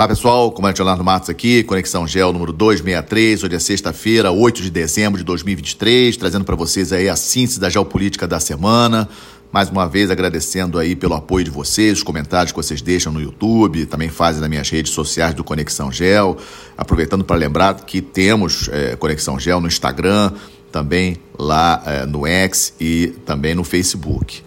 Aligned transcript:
Olá 0.00 0.08
pessoal, 0.08 0.50
comandante 0.50 0.78
Leonardo 0.78 1.04
Matos 1.04 1.28
aqui, 1.28 1.62
Conexão 1.62 2.08
Gel 2.08 2.32
número 2.32 2.54
263, 2.54 3.44
hoje 3.44 3.54
é 3.54 3.58
sexta-feira, 3.58 4.32
8 4.32 4.62
de 4.62 4.70
dezembro 4.70 5.18
de 5.18 5.24
2023, 5.24 6.16
trazendo 6.16 6.42
para 6.42 6.56
vocês 6.56 6.90
aí 6.90 7.06
a 7.06 7.14
síntese 7.14 7.60
da 7.60 7.68
geopolítica 7.68 8.26
da 8.26 8.40
semana. 8.40 9.06
Mais 9.52 9.68
uma 9.68 9.86
vez 9.86 10.10
agradecendo 10.10 10.78
aí 10.78 10.96
pelo 10.96 11.12
apoio 11.12 11.44
de 11.44 11.50
vocês, 11.50 11.98
os 11.98 12.02
comentários 12.02 12.50
que 12.50 12.56
vocês 12.56 12.80
deixam 12.80 13.12
no 13.12 13.20
YouTube, 13.20 13.84
também 13.84 14.08
fazem 14.08 14.40
nas 14.40 14.48
minhas 14.48 14.70
redes 14.70 14.90
sociais 14.90 15.34
do 15.34 15.44
Conexão 15.44 15.92
Gel. 15.92 16.38
Aproveitando 16.78 17.22
para 17.22 17.36
lembrar 17.36 17.74
que 17.74 18.00
temos 18.00 18.70
é, 18.72 18.96
Conexão 18.96 19.38
Gel 19.38 19.60
no 19.60 19.66
Instagram, 19.66 20.32
também 20.72 21.18
lá 21.38 21.82
é, 21.84 22.06
no 22.06 22.26
X 22.26 22.72
e 22.80 23.08
também 23.26 23.54
no 23.54 23.64
Facebook. 23.64 24.42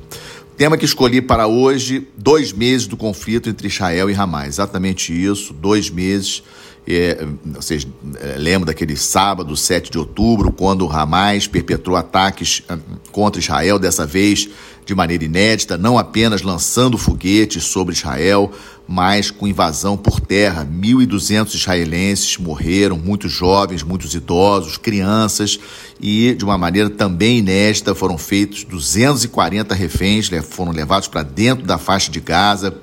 Tema 0.55 0.77
que 0.77 0.85
escolhi 0.85 1.21
para 1.21 1.47
hoje: 1.47 2.07
dois 2.15 2.53
meses 2.53 2.85
do 2.85 2.95
conflito 2.95 3.49
entre 3.49 3.67
Israel 3.67 4.09
e 4.09 4.13
Hamas. 4.13 4.47
Exatamente 4.47 5.11
isso, 5.11 5.53
dois 5.53 5.89
meses. 5.89 6.43
É, 6.85 7.25
vocês 7.45 7.87
é, 8.19 8.35
lembram 8.37 8.65
daquele 8.65 8.97
sábado, 8.97 9.55
7 9.55 9.89
de 9.89 9.97
outubro, 9.97 10.51
quando 10.51 10.89
Hamas 10.89 11.47
perpetrou 11.47 11.95
ataques 11.95 12.61
ah, 12.67 12.77
contra 13.11 13.39
Israel, 13.39 13.79
dessa 13.79 14.05
vez 14.05 14.49
de 14.85 14.93
maneira 14.93 15.23
inédita, 15.23 15.77
não 15.77 15.97
apenas 15.97 16.41
lançando 16.41 16.97
foguetes 16.97 17.63
sobre 17.63 17.93
Israel, 17.93 18.51
mas 18.87 19.31
com 19.31 19.47
invasão 19.47 19.95
por 19.95 20.19
terra. 20.19 20.65
1.200 20.65 21.55
israelenses 21.55 22.37
morreram, 22.37 22.97
muitos 22.97 23.31
jovens, 23.31 23.81
muitos 23.81 24.13
idosos, 24.13 24.77
crianças, 24.77 25.59
e 26.01 26.35
de 26.35 26.43
uma 26.43 26.57
maneira 26.57 26.89
também 26.89 27.39
inédita 27.39 27.95
foram 27.95 28.17
feitos 28.17 28.63
240 28.65 29.73
reféns, 29.73 30.29
foram 30.43 30.71
levados 30.71 31.07
para 31.07 31.23
dentro 31.23 31.65
da 31.65 31.77
faixa 31.77 32.11
de 32.11 32.19
Gaza. 32.19 32.75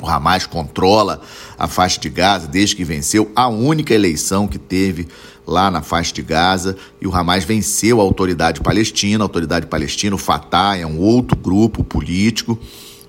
O 0.00 0.08
Hamas 0.08 0.46
controla 0.46 1.20
a 1.58 1.66
faixa 1.66 2.00
de 2.00 2.08
Gaza 2.08 2.46
desde 2.46 2.76
que 2.76 2.84
venceu 2.84 3.30
a 3.34 3.48
única 3.48 3.92
eleição 3.92 4.46
que 4.46 4.58
teve 4.58 5.08
lá 5.46 5.70
na 5.70 5.82
faixa 5.82 6.12
de 6.12 6.22
Gaza 6.22 6.76
e 7.00 7.06
o 7.06 7.14
Hamas 7.14 7.44
venceu 7.44 8.00
a 8.00 8.04
autoridade 8.04 8.60
palestina. 8.60 9.24
A 9.24 9.26
autoridade 9.26 9.66
palestina, 9.66 10.14
o 10.14 10.18
Fatah, 10.18 10.76
é 10.76 10.86
um 10.86 10.98
outro 10.98 11.36
grupo 11.36 11.82
político 11.82 12.58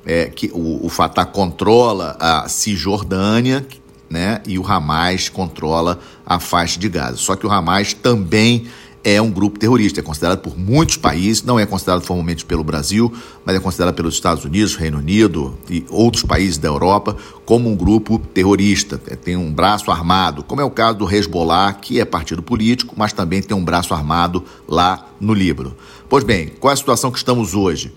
é, 0.05 0.25
que 0.25 0.49
o, 0.53 0.85
o 0.85 0.89
Fatah 0.89 1.25
controla 1.25 2.17
a 2.19 2.47
Cisjordânia, 2.47 3.67
né? 4.09 4.41
E 4.47 4.57
o 4.57 4.65
Hamas 4.65 5.29
controla 5.29 5.99
a 6.25 6.39
faixa 6.39 6.79
de 6.79 6.89
Gaza. 6.89 7.17
Só 7.17 7.35
que 7.35 7.45
o 7.45 7.51
Hamas 7.51 7.93
também 7.93 8.67
é 9.03 9.21
um 9.21 9.31
grupo 9.31 9.57
terrorista, 9.57 9.99
é 9.99 10.03
considerado 10.03 10.39
por 10.39 10.57
muitos 10.57 10.97
países, 10.97 11.43
não 11.43 11.59
é 11.59 11.65
considerado 11.65 12.01
formalmente 12.01 12.45
pelo 12.45 12.63
Brasil, 12.63 13.13
mas 13.45 13.55
é 13.55 13.59
considerado 13.59 13.95
pelos 13.95 14.13
Estados 14.13 14.43
Unidos, 14.43 14.75
Reino 14.75 14.97
Unido 14.97 15.57
e 15.69 15.85
outros 15.89 16.23
países 16.23 16.57
da 16.57 16.67
Europa 16.67 17.15
como 17.45 17.69
um 17.69 17.75
grupo 17.75 18.19
terrorista, 18.19 19.01
é, 19.07 19.15
tem 19.15 19.35
um 19.35 19.51
braço 19.51 19.89
armado, 19.89 20.43
como 20.43 20.61
é 20.61 20.63
o 20.63 20.69
caso 20.69 20.97
do 20.99 21.09
Hezbollah, 21.09 21.73
que 21.73 21.99
é 21.99 22.05
partido 22.05 22.43
político, 22.43 22.93
mas 22.97 23.13
também 23.13 23.41
tem 23.41 23.55
um 23.55 23.63
braço 23.63 23.93
armado 23.93 24.43
lá 24.67 25.07
no 25.19 25.33
Líbano. 25.33 25.75
Pois 26.07 26.23
bem, 26.23 26.49
qual 26.59 26.71
é 26.71 26.73
a 26.73 26.77
situação 26.77 27.11
que 27.11 27.17
estamos 27.17 27.55
hoje? 27.55 27.93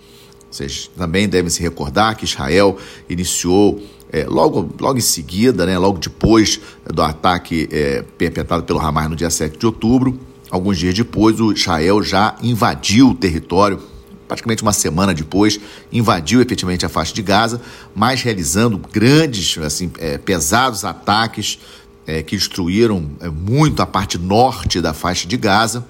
Vocês 0.49 0.89
também 0.97 1.27
devem 1.27 1.49
se 1.49 1.61
recordar 1.61 2.15
que 2.15 2.25
Israel 2.25 2.77
iniciou 3.09 3.81
é, 4.11 4.25
logo, 4.25 4.69
logo 4.79 4.99
em 4.99 5.01
seguida, 5.01 5.65
né, 5.65 5.77
logo 5.77 5.97
depois 5.97 6.61
do 6.85 7.01
ataque 7.01 7.67
é, 7.71 8.03
perpetrado 8.17 8.63
pelo 8.63 8.79
Hamas 8.79 9.09
no 9.09 9.15
dia 9.15 9.31
7 9.31 9.57
de 9.57 9.65
outubro, 9.65 10.19
alguns 10.53 10.77
dias 10.77 10.93
depois, 10.93 11.39
o 11.39 11.51
Israel 11.51 12.03
já 12.03 12.35
invadiu 12.43 13.09
o 13.09 13.15
território, 13.15 13.81
praticamente 14.27 14.61
uma 14.61 14.71
semana 14.71 15.11
depois, 15.11 15.59
invadiu 15.91 16.43
efetivamente 16.43 16.85
a 16.85 16.89
faixa 16.89 17.11
de 17.11 17.23
Gaza, 17.23 17.59
mas 17.95 18.21
realizando 18.21 18.77
grandes, 18.77 19.57
assim, 19.57 19.91
é, 19.97 20.19
pesados 20.19 20.85
ataques 20.85 21.57
é, 22.05 22.21
que 22.21 22.37
destruíram 22.37 23.09
é, 23.19 23.29
muito 23.29 23.81
a 23.81 23.85
parte 23.87 24.19
norte 24.19 24.79
da 24.79 24.93
faixa 24.93 25.27
de 25.27 25.37
Gaza 25.37 25.83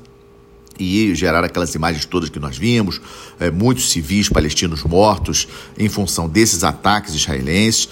e 0.80 1.14
gerar 1.14 1.43
aquelas 1.43 1.76
imagens 1.76 2.05
todas 2.05 2.30
que 2.30 2.39
nós 2.39 2.58
vimos, 2.58 3.02
é, 3.42 3.52
muitos 3.52 3.92
civis 3.92 4.30
palestinos 4.30 4.82
mortos 4.86 5.45
em 5.77 5.89
função 5.89 6.30
desses 6.30 6.64
ataques 6.64 7.14
israelenses. 7.14 7.89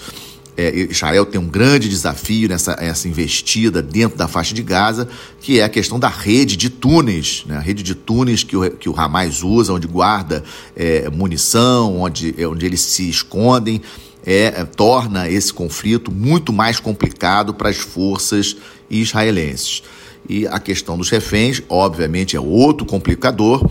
É, 0.56 0.74
Israel 0.90 1.24
tem 1.24 1.40
um 1.40 1.48
grande 1.48 1.88
desafio 1.88 2.48
nessa 2.48 2.72
essa 2.78 3.08
investida 3.08 3.80
dentro 3.80 4.18
da 4.18 4.28
faixa 4.28 4.54
de 4.54 4.62
Gaza, 4.62 5.08
que 5.40 5.60
é 5.60 5.64
a 5.64 5.68
questão 5.68 5.98
da 5.98 6.08
rede 6.08 6.56
de 6.56 6.68
túneis, 6.68 7.44
né? 7.46 7.56
a 7.56 7.60
rede 7.60 7.82
de 7.82 7.94
túneis 7.94 8.44
que 8.44 8.56
o, 8.56 8.70
que 8.70 8.88
o 8.88 8.98
Hamas 8.98 9.42
usa, 9.42 9.72
onde 9.72 9.86
guarda 9.86 10.44
é, 10.76 11.08
munição, 11.08 12.00
onde, 12.00 12.34
é, 12.36 12.46
onde 12.46 12.66
eles 12.66 12.82
se 12.82 13.08
escondem, 13.08 13.80
é, 14.24 14.44
é, 14.56 14.64
torna 14.64 15.28
esse 15.28 15.52
conflito 15.52 16.12
muito 16.12 16.52
mais 16.52 16.78
complicado 16.78 17.54
para 17.54 17.70
as 17.70 17.78
forças 17.78 18.56
israelenses. 18.90 19.82
E 20.28 20.46
a 20.46 20.60
questão 20.60 20.96
dos 20.96 21.10
reféns, 21.10 21.62
obviamente, 21.68 22.36
é 22.36 22.40
outro 22.40 22.86
complicador. 22.86 23.68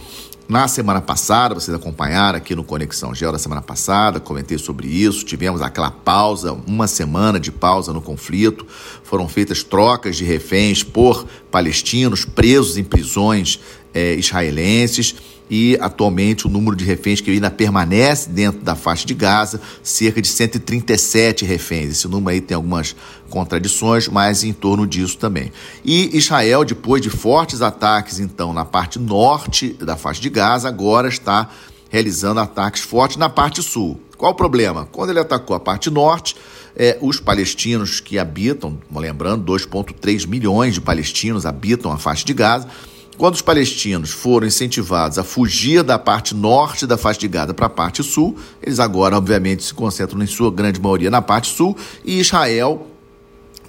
Na 0.51 0.67
semana 0.67 0.99
passada, 0.99 1.55
vocês 1.55 1.73
acompanharam 1.73 2.37
aqui 2.37 2.53
no 2.53 2.61
Conexão 2.61 3.15
Gel 3.15 3.31
da 3.31 3.39
semana 3.39 3.61
passada, 3.61 4.19
comentei 4.19 4.57
sobre 4.57 4.85
isso. 4.85 5.23
Tivemos 5.23 5.61
aquela 5.61 5.89
pausa, 5.89 6.51
uma 6.67 6.87
semana 6.87 7.39
de 7.39 7.53
pausa 7.53 7.93
no 7.93 8.01
conflito. 8.01 8.67
Foram 9.01 9.29
feitas 9.29 9.63
trocas 9.63 10.17
de 10.17 10.25
reféns 10.25 10.83
por 10.83 11.25
palestinos 11.49 12.25
presos 12.25 12.75
em 12.75 12.83
prisões 12.83 13.61
é, 13.93 14.15
israelenses 14.15 15.15
e 15.51 15.77
atualmente 15.81 16.47
o 16.47 16.49
número 16.49 16.77
de 16.77 16.85
reféns 16.85 17.19
que 17.19 17.29
ainda 17.29 17.51
permanece 17.51 18.29
dentro 18.29 18.61
da 18.61 18.73
faixa 18.73 19.05
de 19.05 19.13
Gaza, 19.13 19.59
cerca 19.83 20.21
de 20.21 20.29
137 20.29 21.43
reféns. 21.43 21.91
Esse 21.91 22.07
número 22.07 22.29
aí 22.29 22.39
tem 22.39 22.55
algumas 22.55 22.95
contradições, 23.29 24.07
mas 24.07 24.45
em 24.45 24.53
torno 24.53 24.87
disso 24.87 25.17
também. 25.17 25.51
E 25.83 26.15
Israel, 26.17 26.63
depois 26.63 27.01
de 27.01 27.09
fortes 27.09 27.61
ataques, 27.61 28.17
então, 28.17 28.53
na 28.53 28.63
parte 28.63 28.97
norte 28.97 29.73
da 29.73 29.97
faixa 29.97 30.21
de 30.21 30.29
Gaza, 30.29 30.69
agora 30.69 31.09
está 31.09 31.49
realizando 31.89 32.39
ataques 32.39 32.81
fortes 32.81 33.17
na 33.17 33.27
parte 33.27 33.61
sul. 33.61 33.99
Qual 34.17 34.31
o 34.31 34.35
problema? 34.35 34.87
Quando 34.89 35.09
ele 35.09 35.19
atacou 35.19 35.53
a 35.53 35.59
parte 35.59 35.89
norte, 35.89 36.33
é, 36.77 36.97
os 37.01 37.19
palestinos 37.19 37.99
que 37.99 38.17
habitam, 38.17 38.77
lembrando, 38.95 39.51
2,3 39.51 40.25
milhões 40.25 40.75
de 40.75 40.79
palestinos 40.79 41.45
habitam 41.45 41.91
a 41.91 41.97
faixa 41.97 42.23
de 42.23 42.33
Gaza, 42.33 42.69
quando 43.17 43.35
os 43.35 43.41
palestinos 43.41 44.11
foram 44.11 44.47
incentivados 44.47 45.17
a 45.17 45.23
fugir 45.23 45.83
da 45.83 45.99
parte 45.99 46.33
norte 46.33 46.87
da 46.87 46.97
faixa 46.97 47.19
de 47.19 47.27
Gaza 47.27 47.53
para 47.53 47.67
a 47.67 47.69
parte 47.69 48.03
sul, 48.03 48.37
eles 48.61 48.79
agora, 48.79 49.17
obviamente, 49.17 49.63
se 49.63 49.73
concentram, 49.73 50.21
em 50.21 50.27
sua 50.27 50.51
grande 50.51 50.81
maioria, 50.81 51.11
na 51.11 51.21
parte 51.21 51.49
sul, 51.49 51.75
e 52.03 52.19
Israel 52.19 52.87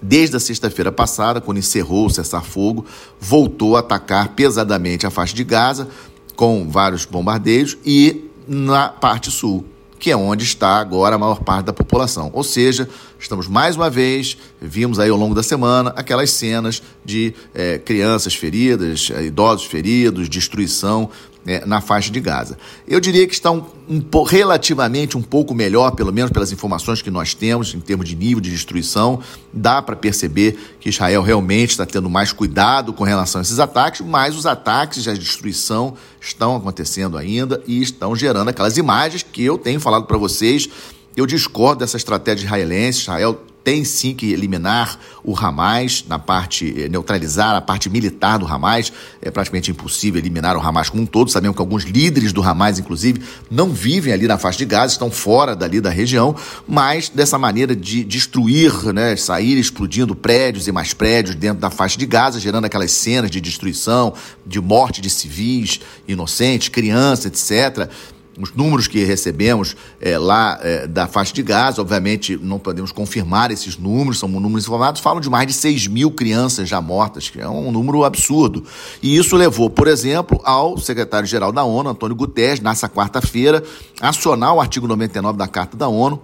desde 0.04 0.36
a 0.36 0.40
sexta-feira 0.40 0.90
passada, 0.90 1.40
quando 1.40 1.58
encerrou 1.58 2.06
o 2.06 2.10
cessar-fogo, 2.10 2.84
voltou 3.20 3.76
a 3.76 3.80
atacar 3.80 4.30
pesadamente 4.30 5.06
a 5.06 5.10
faixa 5.10 5.32
de 5.32 5.44
Gaza, 5.44 5.86
com 6.34 6.68
vários 6.68 7.04
bombardeios, 7.04 7.78
e 7.84 8.28
na 8.48 8.88
parte 8.88 9.30
sul 9.30 9.64
que 10.02 10.10
é 10.10 10.16
onde 10.16 10.42
está 10.42 10.78
agora 10.78 11.14
a 11.14 11.18
maior 11.18 11.44
parte 11.44 11.66
da 11.66 11.72
população. 11.72 12.28
Ou 12.32 12.42
seja, 12.42 12.88
estamos 13.22 13.46
mais 13.46 13.76
uma 13.76 13.88
vez, 13.88 14.36
vimos 14.60 14.98
aí 14.98 15.08
ao 15.08 15.16
longo 15.16 15.34
da 15.34 15.42
semana 15.42 15.92
aquelas 15.96 16.30
cenas 16.30 16.82
de 17.04 17.34
é, 17.54 17.78
crianças 17.78 18.34
feridas, 18.34 19.10
é, 19.14 19.24
idosos 19.24 19.66
feridos, 19.66 20.28
destruição 20.28 21.08
né, 21.44 21.62
na 21.66 21.80
faixa 21.80 22.10
de 22.10 22.20
Gaza. 22.20 22.56
Eu 22.86 23.00
diria 23.00 23.26
que 23.26 23.34
está 23.34 23.50
um, 23.50 23.64
um, 23.88 24.22
relativamente 24.22 25.16
um 25.16 25.22
pouco 25.22 25.54
melhor, 25.54 25.92
pelo 25.92 26.12
menos 26.12 26.30
pelas 26.30 26.52
informações 26.52 27.02
que 27.02 27.10
nós 27.10 27.34
temos 27.34 27.74
em 27.74 27.80
termos 27.80 28.08
de 28.08 28.14
nível 28.14 28.40
de 28.40 28.50
destruição. 28.50 29.20
Dá 29.52 29.82
para 29.82 29.96
perceber 29.96 30.76
que 30.80 30.88
Israel 30.88 31.22
realmente 31.22 31.70
está 31.70 31.86
tendo 31.86 32.08
mais 32.08 32.32
cuidado 32.32 32.92
com 32.92 33.04
relação 33.04 33.40
a 33.40 33.42
esses 33.42 33.58
ataques, 33.58 34.00
mas 34.00 34.36
os 34.36 34.46
ataques 34.46 35.04
e 35.06 35.10
a 35.10 35.14
destruição 35.14 35.94
estão 36.20 36.56
acontecendo 36.56 37.18
ainda 37.18 37.62
e 37.66 37.82
estão 37.82 38.14
gerando 38.14 38.48
aquelas 38.48 38.76
imagens 38.76 39.22
que 39.22 39.44
eu 39.44 39.58
tenho 39.58 39.80
falado 39.80 40.06
para 40.06 40.18
vocês. 40.18 40.68
Eu 41.16 41.26
discordo 41.26 41.80
dessa 41.80 41.96
estratégia 41.96 42.46
israelense. 42.46 43.00
Israel 43.00 43.38
tem 43.64 43.84
sim 43.84 44.14
que 44.14 44.32
eliminar 44.32 44.98
o 45.22 45.36
Hamas 45.38 46.04
na 46.08 46.18
parte, 46.18 46.74
eh, 46.76 46.88
neutralizar 46.88 47.54
a 47.54 47.60
parte 47.60 47.88
militar 47.88 48.38
do 48.38 48.46
Hamas. 48.46 48.92
É 49.20 49.30
praticamente 49.30 49.70
impossível 49.70 50.20
eliminar 50.20 50.56
o 50.56 50.60
Hamas 50.60 50.88
como 50.88 51.02
um 51.02 51.06
todo. 51.06 51.30
Sabemos 51.30 51.54
que 51.54 51.62
alguns 51.62 51.84
líderes 51.84 52.32
do 52.32 52.42
Hamas, 52.42 52.78
inclusive, 52.78 53.22
não 53.50 53.68
vivem 53.68 54.12
ali 54.12 54.26
na 54.26 54.38
faixa 54.38 54.58
de 54.58 54.64
Gaza, 54.64 54.94
estão 54.94 55.10
fora 55.10 55.54
dali 55.54 55.80
da 55.80 55.90
região, 55.90 56.34
mas 56.66 57.08
dessa 57.08 57.38
maneira 57.38 57.76
de 57.76 58.02
destruir, 58.04 58.72
né, 58.92 59.14
sair 59.16 59.58
explodindo 59.58 60.14
prédios 60.14 60.66
e 60.66 60.72
mais 60.72 60.92
prédios 60.92 61.36
dentro 61.36 61.60
da 61.60 61.70
faixa 61.70 61.98
de 61.98 62.06
Gaza, 62.06 62.40
gerando 62.40 62.64
aquelas 62.64 62.90
cenas 62.90 63.30
de 63.30 63.40
destruição, 63.40 64.14
de 64.44 64.60
morte 64.60 65.00
de 65.00 65.10
civis 65.10 65.80
inocentes, 66.08 66.68
crianças, 66.68 67.26
etc 67.26 67.90
os 68.40 68.54
números 68.54 68.86
que 68.88 69.04
recebemos 69.04 69.76
é, 70.00 70.16
lá 70.16 70.58
é, 70.62 70.86
da 70.86 71.06
faixa 71.06 71.32
de 71.34 71.42
Gaza, 71.42 71.80
obviamente 71.82 72.36
não 72.36 72.58
podemos 72.58 72.90
confirmar 72.90 73.50
esses 73.50 73.76
números, 73.76 74.18
são 74.18 74.28
números 74.28 74.64
informados, 74.64 75.00
falam 75.00 75.20
de 75.20 75.28
mais 75.28 75.46
de 75.46 75.52
6 75.52 75.86
mil 75.88 76.10
crianças 76.10 76.68
já 76.68 76.80
mortas, 76.80 77.28
que 77.28 77.40
é 77.40 77.48
um 77.48 77.70
número 77.70 78.04
absurdo. 78.04 78.64
E 79.02 79.16
isso 79.16 79.36
levou, 79.36 79.68
por 79.68 79.86
exemplo, 79.86 80.40
ao 80.44 80.78
secretário-geral 80.78 81.52
da 81.52 81.62
ONU, 81.64 81.90
Antônio 81.90 82.16
Guterres, 82.16 82.60
nessa 82.60 82.88
quarta-feira, 82.88 83.62
acionar 84.00 84.54
o 84.54 84.60
artigo 84.60 84.88
99 84.88 85.36
da 85.36 85.46
Carta 85.46 85.76
da 85.76 85.88
ONU, 85.88 86.20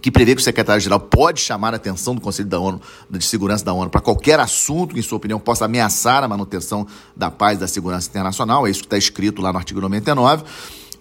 que 0.00 0.10
prevê 0.10 0.34
que 0.34 0.40
o 0.40 0.44
secretário-geral 0.44 1.00
pode 1.00 1.40
chamar 1.40 1.74
a 1.74 1.76
atenção 1.76 2.14
do 2.14 2.20
Conselho 2.20 2.48
da 2.48 2.58
ONU, 2.58 2.80
de 3.10 3.24
Segurança 3.24 3.64
da 3.64 3.72
ONU 3.72 3.90
para 3.90 4.00
qualquer 4.00 4.38
assunto 4.40 4.94
que, 4.94 5.00
em 5.00 5.02
sua 5.02 5.16
opinião, 5.16 5.40
possa 5.40 5.64
ameaçar 5.64 6.22
a 6.22 6.28
manutenção 6.28 6.86
da 7.16 7.30
paz 7.30 7.58
e 7.58 7.60
da 7.60 7.68
segurança 7.68 8.08
internacional. 8.08 8.66
É 8.66 8.70
isso 8.70 8.80
que 8.80 8.86
está 8.86 8.96
escrito 8.96 9.42
lá 9.42 9.52
no 9.52 9.58
artigo 9.58 9.80
99 9.80 10.44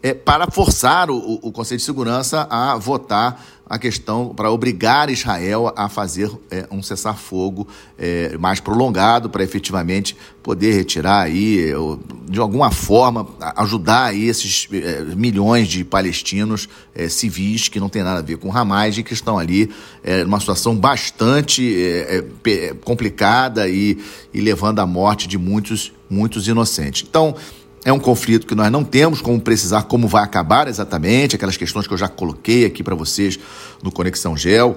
é, 0.07 0.13
para 0.13 0.49
forçar 0.49 1.09
o, 1.09 1.39
o, 1.41 1.51
Conselho 1.51 1.79
de 1.79 1.83
Segurança 1.83 2.47
a 2.49 2.77
votar 2.77 3.43
a 3.69 3.77
questão, 3.77 4.33
para 4.33 4.49
obrigar 4.49 5.09
Israel 5.09 5.73
a 5.75 5.89
fazer 5.89 6.31
é, 6.49 6.65
um 6.71 6.81
cessar-fogo 6.81 7.67
é, 7.97 8.37
mais 8.37 8.61
prolongado, 8.61 9.29
para 9.29 9.43
efetivamente 9.43 10.15
poder 10.41 10.71
retirar 10.71 11.23
aí, 11.23 11.73
de 12.29 12.39
alguma 12.39 12.71
forma, 12.71 13.27
ajudar 13.57 14.05
aí 14.05 14.29
esses 14.29 14.69
é, 14.71 15.01
milhões 15.13 15.67
de 15.67 15.83
palestinos 15.83 16.69
é, 16.95 17.09
civis 17.09 17.67
que 17.67 17.77
não 17.77 17.89
tem 17.89 18.03
nada 18.03 18.19
a 18.19 18.23
ver 18.23 18.37
com 18.37 18.55
Hamas 18.55 18.97
e 18.97 19.03
que 19.03 19.13
estão 19.13 19.37
ali 19.37 19.69
é, 20.01 20.23
numa 20.23 20.39
situação 20.39 20.73
bastante 20.73 21.75
complicada 22.85 23.67
e, 23.67 24.01
e 24.33 24.39
levando 24.39 24.79
à 24.79 24.85
morte 24.85 25.27
de 25.27 25.37
muitos, 25.37 25.91
muitos 26.09 26.47
inocentes. 26.47 27.05
Então, 27.05 27.35
é 27.87 27.93
um 27.93 27.99
conflito 27.99 28.45
que 28.45 28.53
nós 28.53 28.69
não 28.69 28.83
temos 28.83 29.21
como 29.21 29.39
precisar 29.39 29.83
como 29.83 30.09
vai 30.09 30.21
acabar 30.21 30.67
exatamente, 30.67 31.37
aquelas 31.37 31.55
questões 31.55 31.87
que 31.87 31.93
eu 31.93 31.97
já 31.97 32.09
coloquei 32.09 32.65
aqui 32.65 32.83
para 32.83 32.93
vocês 32.93 33.39
no 33.81 33.89
Conexão 33.89 34.35
Gel. 34.35 34.75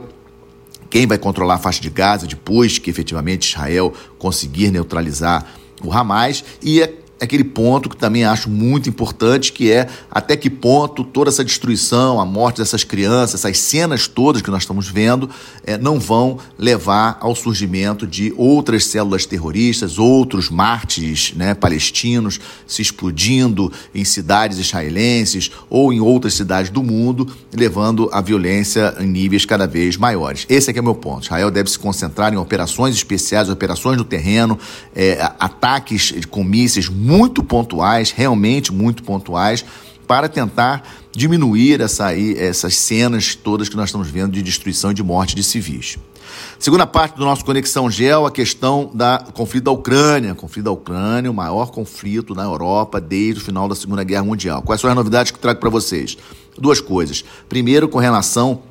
Quem 0.89 1.09
vai 1.09 1.19
controlar 1.19 1.55
a 1.55 1.59
faixa 1.59 1.83
de 1.83 1.91
Gaza 1.91 2.25
depois 2.25 2.79
que 2.79 2.89
efetivamente 2.89 3.49
Israel 3.49 3.93
conseguir 4.17 4.71
neutralizar 4.71 5.45
o 5.83 5.93
Hamas 5.93 6.45
e 6.63 6.81
é 6.81 7.00
aquele 7.21 7.45
ponto 7.45 7.89
que 7.89 7.97
também 7.97 8.25
acho 8.25 8.49
muito 8.49 8.89
importante, 8.89 9.53
que 9.53 9.71
é 9.71 9.87
até 10.11 10.37
que 10.37 10.49
ponto 10.49 11.05
toda 11.05 11.29
essa 11.29 11.45
destruição, 11.45 12.19
a 12.19 12.25
morte 12.25 12.59
dessas 12.59 12.83
crianças, 12.83 13.41
essas 13.41 13.59
cenas 13.59 14.09
todas 14.09 14.41
que 14.41 14.51
nós 14.51 14.63
estamos 14.63 14.89
vendo, 14.89 15.29
é, 15.65 15.77
não 15.77 16.01
vão 16.01 16.39
levar 16.59 17.19
ao 17.21 17.35
surgimento 17.35 18.07
de 18.07 18.33
outras 18.37 18.87
células 18.87 19.27
terroristas, 19.27 19.99
outros 19.99 20.49
mártires 20.49 21.35
né, 21.37 21.55
palestinos 21.55 22.41
se 22.67 22.81
explodindo 22.81 23.71
em 23.95 24.05
cidades 24.05 24.59
israelenses 24.59 25.51
ou 25.69 25.93
em 25.93 26.01
outras 26.01 26.35
cidades 26.35 26.71
do 26.71 26.83
mundo, 26.83 27.29
levando 27.55 28.09
a 28.13 28.21
violência 28.23 28.95
em 28.99 29.07
níveis 29.07 29.45
cada 29.45 29.67
vez 29.67 29.97
maiores. 29.97 30.47
Esse 30.49 30.71
é 30.71 30.81
o 30.81 30.85
meu 30.85 30.95
ponto. 30.95 31.25
Israel 31.25 31.51
deve 31.51 31.71
se 31.71 31.79
concentrar 31.79 32.33
em 32.33 32.37
operações 32.37 32.95
especiais, 32.95 33.51
operações 33.51 33.99
no 33.99 34.05
terreno, 34.05 34.59
é, 34.95 35.21
ataques 35.39 36.15
com 36.31 36.43
mísseis 36.43 36.89
muito 36.89 37.10
pontuais, 37.43 38.11
realmente 38.11 38.73
muito 38.73 39.03
pontuais, 39.03 39.65
para 40.07 40.29
tentar 40.29 40.83
diminuir 41.13 41.81
essa, 41.81 42.13
essas 42.15 42.77
cenas 42.77 43.35
todas 43.35 43.69
que 43.69 43.77
nós 43.77 43.89
estamos 43.89 44.09
vendo 44.09 44.33
de 44.33 44.43
destruição 44.43 44.91
e 44.91 44.95
de 44.95 45.03
morte 45.03 45.35
de 45.35 45.43
civis. 45.43 45.99
Segunda 46.59 46.87
parte 46.87 47.17
do 47.17 47.25
nosso 47.25 47.45
Conexão 47.45 47.91
Gel, 47.91 48.27
a 48.27 48.31
questão 48.31 48.91
da 48.95 49.25
conflito 49.33 49.65
da 49.65 49.71
Ucrânia. 49.71 50.35
Conflito 50.35 50.65
da 50.65 50.71
Ucrânia, 50.71 51.31
o 51.31 51.35
maior 51.35 51.71
conflito 51.71 52.35
na 52.35 52.45
Europa 52.45 53.01
desde 53.01 53.41
o 53.41 53.45
final 53.45 53.69
da 53.69 53.75
Segunda 53.75 54.05
Guerra 54.05 54.25
Mundial. 54.25 54.63
Quais 54.63 54.81
são 54.81 54.91
as 54.91 54.97
novidades 54.97 55.33
que 55.33 55.39
trago 55.39 55.61
para 55.61 55.71
vocês? 55.71 56.17
Duas 56.59 56.81
coisas. 56.81 57.25
Primeiro, 57.49 57.89
com 57.89 57.99
relação 57.99 58.63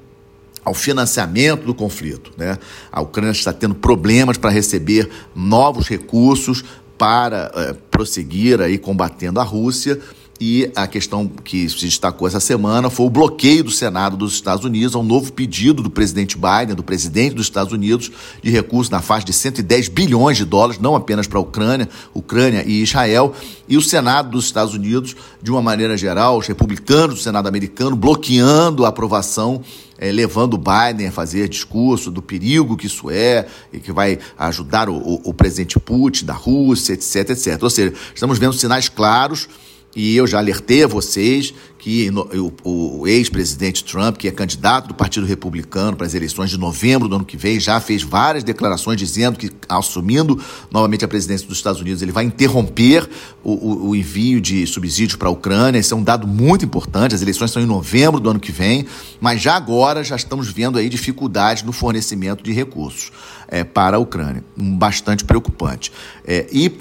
ao 0.64 0.74
financiamento 0.74 1.66
do 1.66 1.74
conflito. 1.74 2.32
Né? 2.38 2.58
A 2.92 3.02
Ucrânia 3.02 3.32
está 3.32 3.52
tendo 3.52 3.76
problemas 3.76 4.38
para 4.38 4.50
receber 4.50 5.10
novos 5.36 5.88
recursos 5.88 6.64
para 7.00 7.50
é, 7.56 7.74
prosseguir 7.90 8.62
aí 8.62 8.78
combatendo 8.78 9.40
a 9.40 9.44
Rússia. 9.44 10.00
E 10.42 10.72
a 10.74 10.88
questão 10.88 11.28
que 11.28 11.68
se 11.68 11.82
destacou 11.82 12.26
essa 12.26 12.40
semana 12.40 12.90
foi 12.90 13.08
o 13.08 13.10
bloqueio 13.10 13.62
do 13.66 13.72
Senado 13.72 14.16
dos 14.16 14.34
Estados 14.34 14.64
Unidos 14.64 14.96
a 14.96 15.00
um 15.00 15.04
novo 15.04 15.34
pedido 15.34 15.84
do 15.84 15.90
presidente 15.90 16.38
Biden, 16.38 16.76
do 16.76 16.84
presidente 16.84 17.36
dos 17.36 17.48
Estados 17.48 17.74
Unidos, 17.74 18.10
de 18.42 18.50
recursos 18.50 18.90
na 18.90 19.02
faixa 19.02 19.26
de 19.26 19.34
110 19.34 19.90
bilhões 19.90 20.38
de 20.38 20.46
dólares, 20.46 20.80
não 20.80 20.96
apenas 20.96 21.28
para 21.28 21.40
a 21.40 21.42
Ucrânia, 21.42 21.90
Ucrânia 22.14 22.64
e 22.66 22.82
Israel. 22.82 23.34
E 23.68 23.76
o 23.76 23.82
Senado 23.82 24.30
dos 24.30 24.46
Estados 24.46 24.74
Unidos, 24.74 25.14
de 25.44 25.52
uma 25.52 25.62
maneira 25.62 25.98
geral, 25.98 26.38
os 26.38 26.48
republicanos 26.48 27.16
do 27.16 27.22
Senado 27.22 27.48
americano, 27.48 27.98
bloqueando 27.98 28.86
a 28.86 28.90
aprovação 28.90 29.62
é, 29.98 30.10
levando 30.10 30.54
o 30.54 30.58
Biden 30.58 31.08
a 31.08 31.12
fazer 31.12 31.50
discurso 31.50 32.10
do 32.10 32.22
perigo 32.22 32.78
que 32.78 32.86
isso 32.88 33.12
é 33.12 33.46
e 33.74 33.80
que 33.80 33.92
vai 33.92 34.18
ajudar 34.38 34.88
o, 34.88 34.96
o, 34.96 35.22
o 35.26 35.34
presidente 35.34 35.78
Putin 35.78 36.24
da 36.24 36.34
Rússia, 36.34 36.94
etc, 36.94 37.32
etc. 37.32 37.62
Ou 37.62 37.70
seja, 37.70 37.94
estamos 38.16 38.40
vendo 38.40 38.54
sinais 38.54 38.88
claros 38.88 39.50
e 39.96 40.16
eu 40.16 40.28
já 40.28 40.38
alertei 40.38 40.84
a 40.84 40.88
vocês 40.88 41.54
que 41.80 42.12
o, 42.36 43.00
o 43.02 43.08
ex-presidente 43.08 43.86
Trump, 43.86 44.18
que 44.18 44.28
é 44.28 44.32
candidato 44.32 44.90
do 44.90 44.94
Partido 44.94 45.26
Republicano 45.26 45.96
para 45.96 46.06
as 46.06 46.14
eleições 46.14 46.50
de 46.50 46.58
novembro 46.58 47.08
do 47.08 47.16
ano 47.16 47.24
que 47.26 47.38
vem, 47.38 47.58
já 47.58 47.80
fez 47.80 48.04
várias 48.04 48.44
declarações 48.44 49.00
dizendo 49.00 49.40
que, 49.40 49.50
assumindo 49.68 50.38
novamente 50.70 51.06
a 51.06 51.08
presidência 51.08 51.48
dos 51.48 51.58
Estados 51.58 51.80
Unidos, 51.80 52.02
ele 52.02 52.12
vai 52.12 52.26
interromper 52.26 53.10
o, 53.42 53.54
o, 53.54 53.90
o 53.90 53.96
envio 53.96 54.42
de 54.42 54.68
subsídios 54.68 55.16
para 55.16 55.30
a 55.30 55.32
Ucrânia. 55.32 55.80
Isso 55.80 55.94
é 55.94 55.98
um 55.98 56.04
dado 56.04 56.28
muito 56.28 56.66
importante. 56.66 57.16
As 57.16 57.22
eleições 57.22 57.50
são 57.50 57.64
em 57.64 57.66
novembro 57.66 58.20
do 58.20 58.30
ano 58.30 58.42
que 58.42 58.52
vem, 58.52 58.86
mas 59.22 59.42
já 59.42 59.56
agora 59.56 60.04
já 60.04 60.18
estamos 60.18 60.50
vendo 60.50 60.78
aí 60.78 60.90
dificuldades 60.90 61.64
no 61.64 61.72
fornecimento 61.72 62.44
de 62.44 62.52
recursos 62.52 63.10
é, 63.48 63.64
para 63.64 63.96
a 63.96 64.00
Ucrânia, 64.02 64.44
bastante 64.58 65.24
preocupante. 65.24 65.94
É, 66.28 66.46
e 66.52 66.72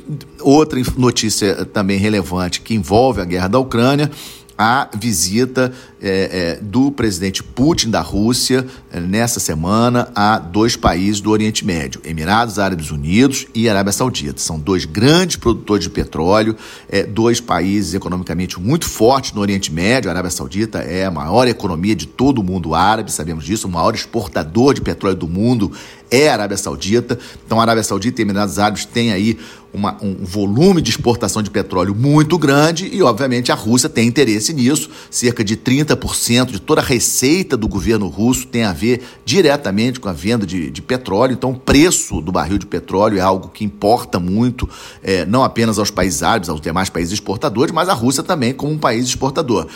outra 0.40 0.80
notícia 0.96 1.64
também 1.66 1.98
relevante 1.98 2.60
que 2.60 2.74
envolve 2.74 3.20
a 3.20 3.24
guerra 3.24 3.46
da 3.46 3.60
Ucrânia 3.60 4.10
a 4.58 4.88
visita 4.99 5.72
é, 6.02 6.56
é, 6.58 6.60
do 6.60 6.90
presidente 6.90 7.44
Putin 7.44 7.90
da 7.90 8.00
Rússia 8.00 8.66
é, 8.90 8.99
nessa 8.99 9.38
semana 9.38 10.10
a 10.16 10.40
dois 10.40 10.75
países 10.75 11.20
do 11.20 11.31
Oriente 11.31 11.64
Médio, 11.64 12.00
Emirados 12.05 12.58
Árabes 12.58 12.90
Unidos 12.90 13.46
e 13.55 13.69
Arábia 13.69 13.93
Saudita. 13.93 14.40
São 14.40 14.58
dois 14.58 14.84
grandes 14.84 15.37
produtores 15.37 15.84
de 15.84 15.90
petróleo, 15.90 16.56
é, 16.88 17.05
dois 17.05 17.40
países 17.40 17.94
economicamente 17.94 18.58
muito 18.60 18.87
fortes 18.87 19.32
no 19.32 19.40
Oriente 19.40 19.72
Médio. 19.72 20.10
A 20.10 20.12
Arábia 20.12 20.31
Saudita 20.31 20.81
é 20.81 21.04
a 21.04 21.11
maior 21.11 21.46
economia 21.46 21.94
de 21.94 22.06
todo 22.06 22.38
o 22.38 22.44
mundo 22.44 22.75
árabe, 22.75 23.12
sabemos 23.12 23.44
disso, 23.44 23.69
o 23.69 23.70
maior 23.70 23.94
exportador 23.94 24.75
de 24.75 24.81
petróleo 24.81 25.16
do 25.16 25.28
mundo 25.28 25.72
é 26.10 26.28
a 26.28 26.32
Arábia 26.32 26.56
Saudita. 26.56 27.19
Então, 27.44 27.58
a 27.58 27.62
Arábia 27.62 27.82
Saudita 27.82 28.20
e 28.20 28.25
Emirados 28.25 28.58
Árabes 28.58 28.84
têm 28.84 29.12
aí 29.12 29.38
uma, 29.72 29.96
um 30.02 30.25
volume 30.25 30.81
de 30.81 30.90
exportação 30.90 31.43
de 31.43 31.50
petróleo 31.50 31.94
muito 31.94 32.38
grande 32.38 32.88
e, 32.93 33.02
obviamente, 33.02 33.52
a 33.52 33.55
Rússia 33.55 33.88
tem 33.88 34.08
interesse 34.08 34.52
nisso. 34.52 34.88
Cerca 35.10 35.44
de 35.44 35.56
30% 35.56 36.52
de 36.52 36.60
toda 36.60 36.81
a 36.81 36.84
receita 36.84 37.56
do 37.56 37.69
governo 37.69 38.08
russo 38.08 38.46
tem 38.46 38.64
a 38.64 38.72
ver 38.72 39.02
diretamente 39.25 40.00
com 40.00 40.08
a 40.08 40.12
venda 40.12 40.46
de, 40.46 40.70
de 40.70 40.82
petróleo. 40.82 41.32
Então, 41.32 41.50
o 41.50 41.58
preço 41.58 42.21
do 42.21 42.32
barril 42.32 42.59
de 42.59 42.66
petróleo 42.66 43.18
é 43.18 43.21
algo 43.21 43.49
que 43.49 43.64
importa 43.64 44.18
muito, 44.18 44.68
é, 45.02 45.25
não 45.26 45.44
apenas 45.44 45.78
aos 45.78 45.90
países 45.90 46.23
árabes, 46.23 46.49
aos 46.49 46.61
demais 46.61 46.88
países 46.88 47.12
exportadores, 47.12 47.73
mas 47.73 47.88
a 47.88 47.94
Rússia 47.94 48.23
também 48.23 48.52
como 48.54 48.73
um 48.73 48.78
país 48.78 49.06
exportador. 49.06 49.66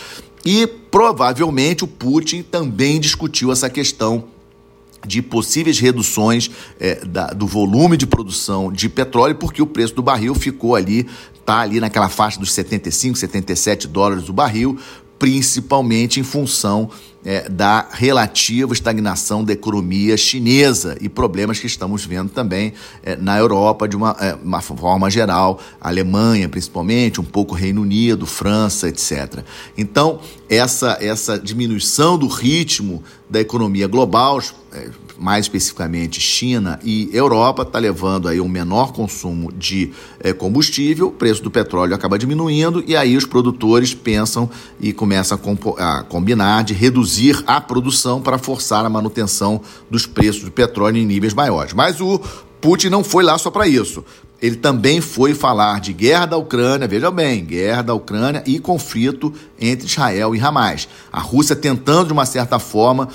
E 0.44 0.66
provavelmente 0.66 1.84
o 1.84 1.86
Putin 1.86 2.42
também 2.42 2.98
discutiu 2.98 3.52
essa 3.52 3.70
questão 3.70 4.24
de 5.06 5.20
possíveis 5.20 5.78
reduções 5.78 6.50
é, 6.78 7.04
da, 7.04 7.28
do 7.28 7.46
volume 7.46 7.96
de 7.96 8.06
produção 8.06 8.72
de 8.72 8.88
petróleo, 8.88 9.34
porque 9.34 9.60
o 9.62 9.66
preço 9.66 9.94
do 9.94 10.02
barril 10.02 10.34
ficou 10.34 10.74
ali, 10.74 11.06
tá 11.44 11.60
ali 11.60 11.80
naquela 11.80 12.08
faixa 12.08 12.38
dos 12.38 12.52
75, 12.52 13.18
77 13.18 13.88
dólares 13.88 14.28
o 14.28 14.32
barril, 14.32 14.78
principalmente 15.22 16.18
em 16.18 16.24
função 16.24 16.90
é, 17.24 17.48
da 17.48 17.86
relativa 17.92 18.72
estagnação 18.72 19.44
da 19.44 19.52
economia 19.52 20.16
chinesa 20.16 20.98
e 21.00 21.08
problemas 21.08 21.60
que 21.60 21.66
estamos 21.68 22.04
vendo 22.04 22.30
também 22.30 22.72
é, 23.04 23.14
na 23.14 23.38
Europa 23.38 23.86
de 23.86 23.94
uma, 23.94 24.16
é, 24.18 24.34
uma, 24.34 24.60
forma 24.60 25.08
geral, 25.08 25.60
Alemanha 25.80 26.48
principalmente, 26.48 27.20
um 27.20 27.24
pouco 27.24 27.54
Reino 27.54 27.82
Unido, 27.82 28.26
França, 28.26 28.88
etc. 28.88 29.44
Então, 29.78 30.18
essa, 30.48 30.98
essa 31.00 31.38
diminuição 31.38 32.18
do 32.18 32.26
ritmo 32.26 33.00
da 33.30 33.40
economia 33.40 33.86
global, 33.86 34.42
é, 34.72 34.90
mais 35.18 35.44
especificamente 35.44 36.20
China 36.20 36.78
e 36.82 37.08
Europa, 37.12 37.62
está 37.62 37.78
levando 37.78 38.28
aí 38.28 38.40
um 38.40 38.48
menor 38.48 38.92
consumo 38.92 39.52
de 39.52 39.92
é, 40.20 40.32
combustível, 40.32 41.08
o 41.08 41.12
preço 41.12 41.42
do 41.42 41.50
petróleo 41.50 41.94
acaba 41.94 42.18
diminuindo 42.18 42.82
e 42.86 42.96
aí 42.96 43.16
os 43.16 43.24
produtores 43.24 43.94
pensam 43.94 44.48
e 44.80 44.92
começam 44.92 45.38
a, 45.78 45.98
a 45.98 46.02
combinar 46.02 46.64
de 46.64 46.74
reduzir 46.74 47.42
a 47.46 47.60
produção 47.60 48.20
para 48.20 48.38
forçar 48.38 48.84
a 48.84 48.90
manutenção 48.90 49.60
dos 49.90 50.06
preços 50.06 50.44
do 50.44 50.50
petróleo 50.50 50.98
em 50.98 51.06
níveis 51.06 51.34
maiores. 51.34 51.72
Mas 51.72 52.00
o 52.00 52.20
Putin 52.60 52.88
não 52.88 53.02
foi 53.02 53.24
lá 53.24 53.36
só 53.38 53.50
para 53.50 53.66
isso. 53.66 54.04
Ele 54.40 54.56
também 54.56 55.00
foi 55.00 55.34
falar 55.34 55.80
de 55.80 55.92
guerra 55.92 56.26
da 56.26 56.36
Ucrânia, 56.36 56.88
veja 56.88 57.12
bem, 57.12 57.44
guerra 57.44 57.82
da 57.82 57.94
Ucrânia 57.94 58.42
e 58.44 58.58
conflito 58.58 59.32
entre 59.60 59.86
Israel 59.86 60.34
e 60.34 60.40
Hamas. 60.40 60.88
A 61.12 61.20
Rússia 61.20 61.54
tentando, 61.54 62.08
de 62.08 62.12
uma 62.12 62.26
certa 62.26 62.58
forma, 62.58 63.08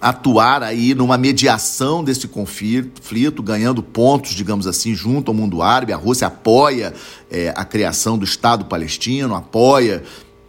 atuar 0.00 0.62
aí 0.62 0.94
numa 0.94 1.18
mediação 1.18 2.02
desse 2.02 2.26
conflito, 2.26 3.42
ganhando 3.42 3.82
pontos, 3.82 4.30
digamos 4.30 4.66
assim, 4.66 4.94
junto 4.94 5.30
ao 5.30 5.34
mundo 5.34 5.60
árabe. 5.60 5.92
A 5.92 5.96
Rússia 5.96 6.26
apoia 6.26 6.94
é, 7.30 7.52
a 7.54 7.64
criação 7.64 8.16
do 8.16 8.24
Estado 8.24 8.64
palestino, 8.64 9.34
apoia 9.34 10.02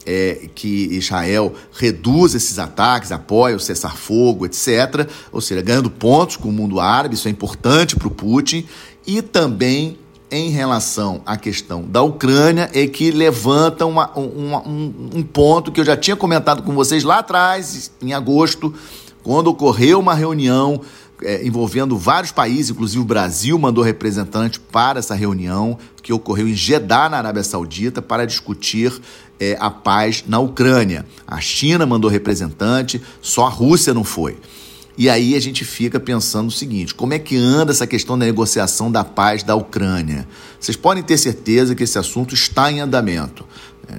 é, 0.06 0.48
que 0.56 0.88
Israel 0.92 1.54
reduza 1.74 2.38
esses 2.38 2.58
ataques, 2.58 3.12
apoie 3.12 3.54
o 3.54 3.60
cessar-fogo, 3.60 4.46
etc. 4.46 5.10
Ou 5.32 5.42
seja, 5.42 5.62
ganhando 5.62 5.90
pontos 5.90 6.38
com 6.38 6.50
o 6.50 6.54
mundo 6.54 6.80
árabe, 6.80 7.16
isso 7.16 7.28
é 7.28 7.32
importante 7.32 7.96
para 7.96 8.08
o 8.08 8.12
Putin. 8.12 8.66
E 9.06 9.22
também 9.22 9.98
em 10.32 10.50
relação 10.50 11.22
à 11.26 11.36
questão 11.36 11.84
da 11.84 12.02
Ucrânia 12.02 12.70
é 12.74 12.88
que 12.88 13.12
levanta 13.12 13.86
uma, 13.86 14.10
uma, 14.18 14.66
um, 14.66 15.10
um 15.16 15.24
ponto 15.24 15.74
que 15.74 15.82
eu 15.82 15.86
já 15.86 15.98
tinha 15.98 16.16
comentado 16.16 16.64
com 16.64 16.74
vocês 16.74 17.04
lá 17.04 17.20
atrás, 17.20 17.92
em 18.02 18.14
agosto, 18.14 18.74
quando 19.24 19.48
ocorreu 19.48 20.00
uma 20.00 20.14
reunião 20.14 20.82
é, 21.22 21.46
envolvendo 21.46 21.98
vários 21.98 22.32
países, 22.32 22.72
inclusive 22.72 23.02
o 23.02 23.06
Brasil 23.06 23.58
mandou 23.58 23.84
representante 23.84 24.60
para 24.60 25.00
essa 25.00 25.14
reunião 25.14 25.78
que 26.02 26.12
ocorreu 26.12 26.48
em 26.48 26.56
Jeddah, 26.56 27.10
na 27.10 27.18
Arábia 27.18 27.44
Saudita, 27.44 28.02
para 28.02 28.26
discutir 28.26 28.92
é, 29.40 29.56
a 29.60 29.70
paz 29.70 30.24
na 30.28 30.40
Ucrânia. 30.40 31.06
A 31.28 31.40
China 31.40 31.86
mandou 31.86 32.10
representante, 32.10 33.02
só 33.22 33.46
a 33.46 33.50
Rússia 33.50 33.94
não 33.94 34.04
foi. 34.04 34.38
E 34.98 35.10
aí 35.10 35.36
a 35.36 35.40
gente 35.40 35.64
fica 35.64 36.00
pensando 36.00 36.50
o 36.50 36.52
seguinte: 36.52 36.94
como 36.94 37.14
é 37.14 37.20
que 37.20 37.38
anda 37.38 37.72
essa 37.72 37.88
questão 37.88 38.18
da 38.18 38.26
negociação 38.26 38.92
da 38.92 39.04
paz 39.04 39.42
da 39.44 39.56
Ucrânia? 39.56 40.28
Vocês 40.60 40.76
podem 40.76 41.02
ter 41.02 41.18
certeza 41.18 41.74
que 41.74 41.84
esse 41.84 41.98
assunto 41.98 42.34
está 42.34 42.72
em 42.72 42.82
andamento. 42.82 43.46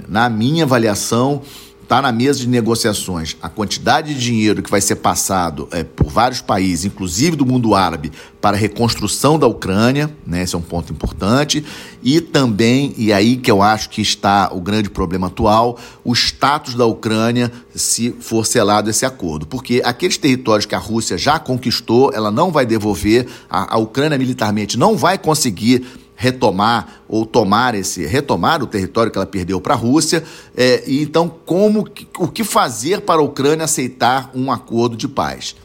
Na 0.08 0.28
minha 0.28 0.64
avaliação, 0.64 1.42
está 1.92 2.00
na 2.00 2.10
mesa 2.10 2.38
de 2.38 2.48
negociações 2.48 3.36
a 3.42 3.50
quantidade 3.50 4.14
de 4.14 4.18
dinheiro 4.18 4.62
que 4.62 4.70
vai 4.70 4.80
ser 4.80 4.96
passado 4.96 5.68
é, 5.70 5.84
por 5.84 6.08
vários 6.08 6.40
países, 6.40 6.86
inclusive 6.86 7.36
do 7.36 7.44
mundo 7.44 7.74
árabe, 7.74 8.10
para 8.40 8.56
a 8.56 8.58
reconstrução 8.58 9.38
da 9.38 9.46
Ucrânia, 9.46 10.10
né? 10.26 10.42
esse 10.42 10.54
é 10.54 10.58
um 10.58 10.62
ponto 10.62 10.90
importante, 10.90 11.62
e 12.02 12.18
também, 12.18 12.94
e 12.96 13.12
aí 13.12 13.36
que 13.36 13.50
eu 13.50 13.60
acho 13.60 13.90
que 13.90 14.00
está 14.00 14.50
o 14.54 14.60
grande 14.62 14.88
problema 14.88 15.26
atual, 15.26 15.78
o 16.02 16.14
status 16.14 16.74
da 16.74 16.86
Ucrânia 16.86 17.52
se 17.74 18.10
for 18.20 18.46
selado 18.46 18.88
esse 18.88 19.04
acordo, 19.04 19.46
porque 19.46 19.82
aqueles 19.84 20.16
territórios 20.16 20.64
que 20.64 20.74
a 20.74 20.78
Rússia 20.78 21.18
já 21.18 21.38
conquistou, 21.38 22.10
ela 22.14 22.30
não 22.30 22.50
vai 22.50 22.64
devolver, 22.64 23.28
a, 23.50 23.74
a 23.74 23.78
Ucrânia 23.78 24.16
militarmente 24.16 24.78
não 24.78 24.96
vai 24.96 25.18
conseguir 25.18 25.86
retomar 26.14 27.02
ou 27.08 27.26
tomar 27.26 27.74
esse 27.74 28.06
retomar 28.06 28.62
o 28.62 28.66
território 28.66 29.10
que 29.10 29.18
ela 29.18 29.26
perdeu 29.26 29.60
para 29.60 29.74
a 29.74 29.76
Rússia 29.76 30.22
é, 30.56 30.82
e 30.86 31.02
então 31.02 31.28
como 31.44 31.88
o 32.18 32.28
que 32.28 32.44
fazer 32.44 33.00
para 33.00 33.20
a 33.20 33.24
Ucrânia 33.24 33.64
aceitar 33.64 34.30
um 34.34 34.52
acordo 34.52 34.96
de 34.96 35.08
paz? 35.08 35.56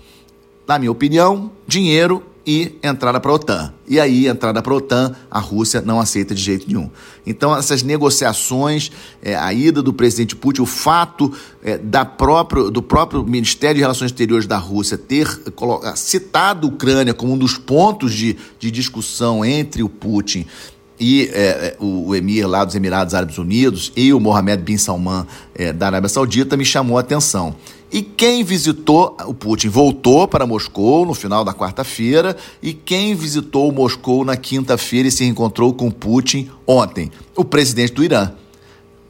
Na 0.67 0.79
minha 0.79 0.91
opinião 0.91 1.51
dinheiro 1.67 2.23
e 2.47 2.79
entrada 2.81 3.19
para 3.19 3.29
a 3.29 3.33
OTAN. 3.33 3.73
E 3.85 3.99
aí, 3.99 4.25
entrada 4.25 4.61
para 4.61 4.71
a 4.71 4.77
OTAN, 4.77 5.13
a 5.29 5.37
Rússia 5.37 5.81
não 5.81 5.99
aceita 5.99 6.33
de 6.33 6.41
jeito 6.41 6.65
nenhum. 6.65 6.89
Então, 7.25 7.53
essas 7.53 7.83
negociações, 7.83 8.89
é, 9.21 9.35
a 9.35 9.51
ida 9.51 9.83
do 9.83 9.91
presidente 9.91 10.33
Putin, 10.33 10.61
o 10.61 10.65
fato 10.65 11.33
é, 11.61 11.77
da 11.77 12.05
próprio, 12.05 12.71
do 12.71 12.81
próprio 12.81 13.21
Ministério 13.25 13.75
de 13.75 13.81
Relações 13.81 14.11
Exteriores 14.11 14.47
da 14.47 14.57
Rússia 14.57 14.97
ter 14.97 15.27
citado 15.97 16.67
a 16.67 16.69
Ucrânia 16.69 17.13
como 17.13 17.33
um 17.33 17.37
dos 17.37 17.57
pontos 17.57 18.13
de, 18.13 18.37
de 18.57 18.71
discussão 18.71 19.43
entre 19.43 19.83
o 19.83 19.89
Putin 19.89 20.47
e 20.99 21.29
é, 21.33 21.41
é, 21.41 21.77
o, 21.79 22.07
o, 22.07 22.15
emir 22.15 22.45
lá 22.45 22.65
dos 22.65 22.75
Emirados 22.75 23.13
Árabes 23.13 23.37
Unidos 23.37 23.91
e 23.95 24.13
o 24.13 24.19
Mohammed 24.19 24.63
bin 24.63 24.77
Salman 24.77 25.25
é, 25.53 25.71
da 25.71 25.87
Arábia 25.87 26.09
Saudita 26.09 26.57
me 26.57 26.65
chamou 26.65 26.97
a 26.97 27.01
atenção. 27.01 27.55
E 27.91 28.01
quem 28.01 28.43
visitou 28.43 29.15
o 29.25 29.33
Putin 29.33 29.69
voltou 29.69 30.27
para 30.27 30.45
Moscou 30.45 31.05
no 31.05 31.13
final 31.13 31.45
da 31.45 31.53
quarta-feira 31.53 32.35
e 32.61 32.73
quem 32.73 33.15
visitou 33.15 33.71
Moscou 33.71 34.25
na 34.25 34.35
quinta-feira 34.35 35.07
e 35.07 35.11
se 35.11 35.23
encontrou 35.23 35.73
com 35.73 35.89
Putin 35.89 36.49
ontem? 36.65 37.11
O 37.35 37.45
presidente 37.45 37.93
do 37.93 38.03
Irã. 38.03 38.31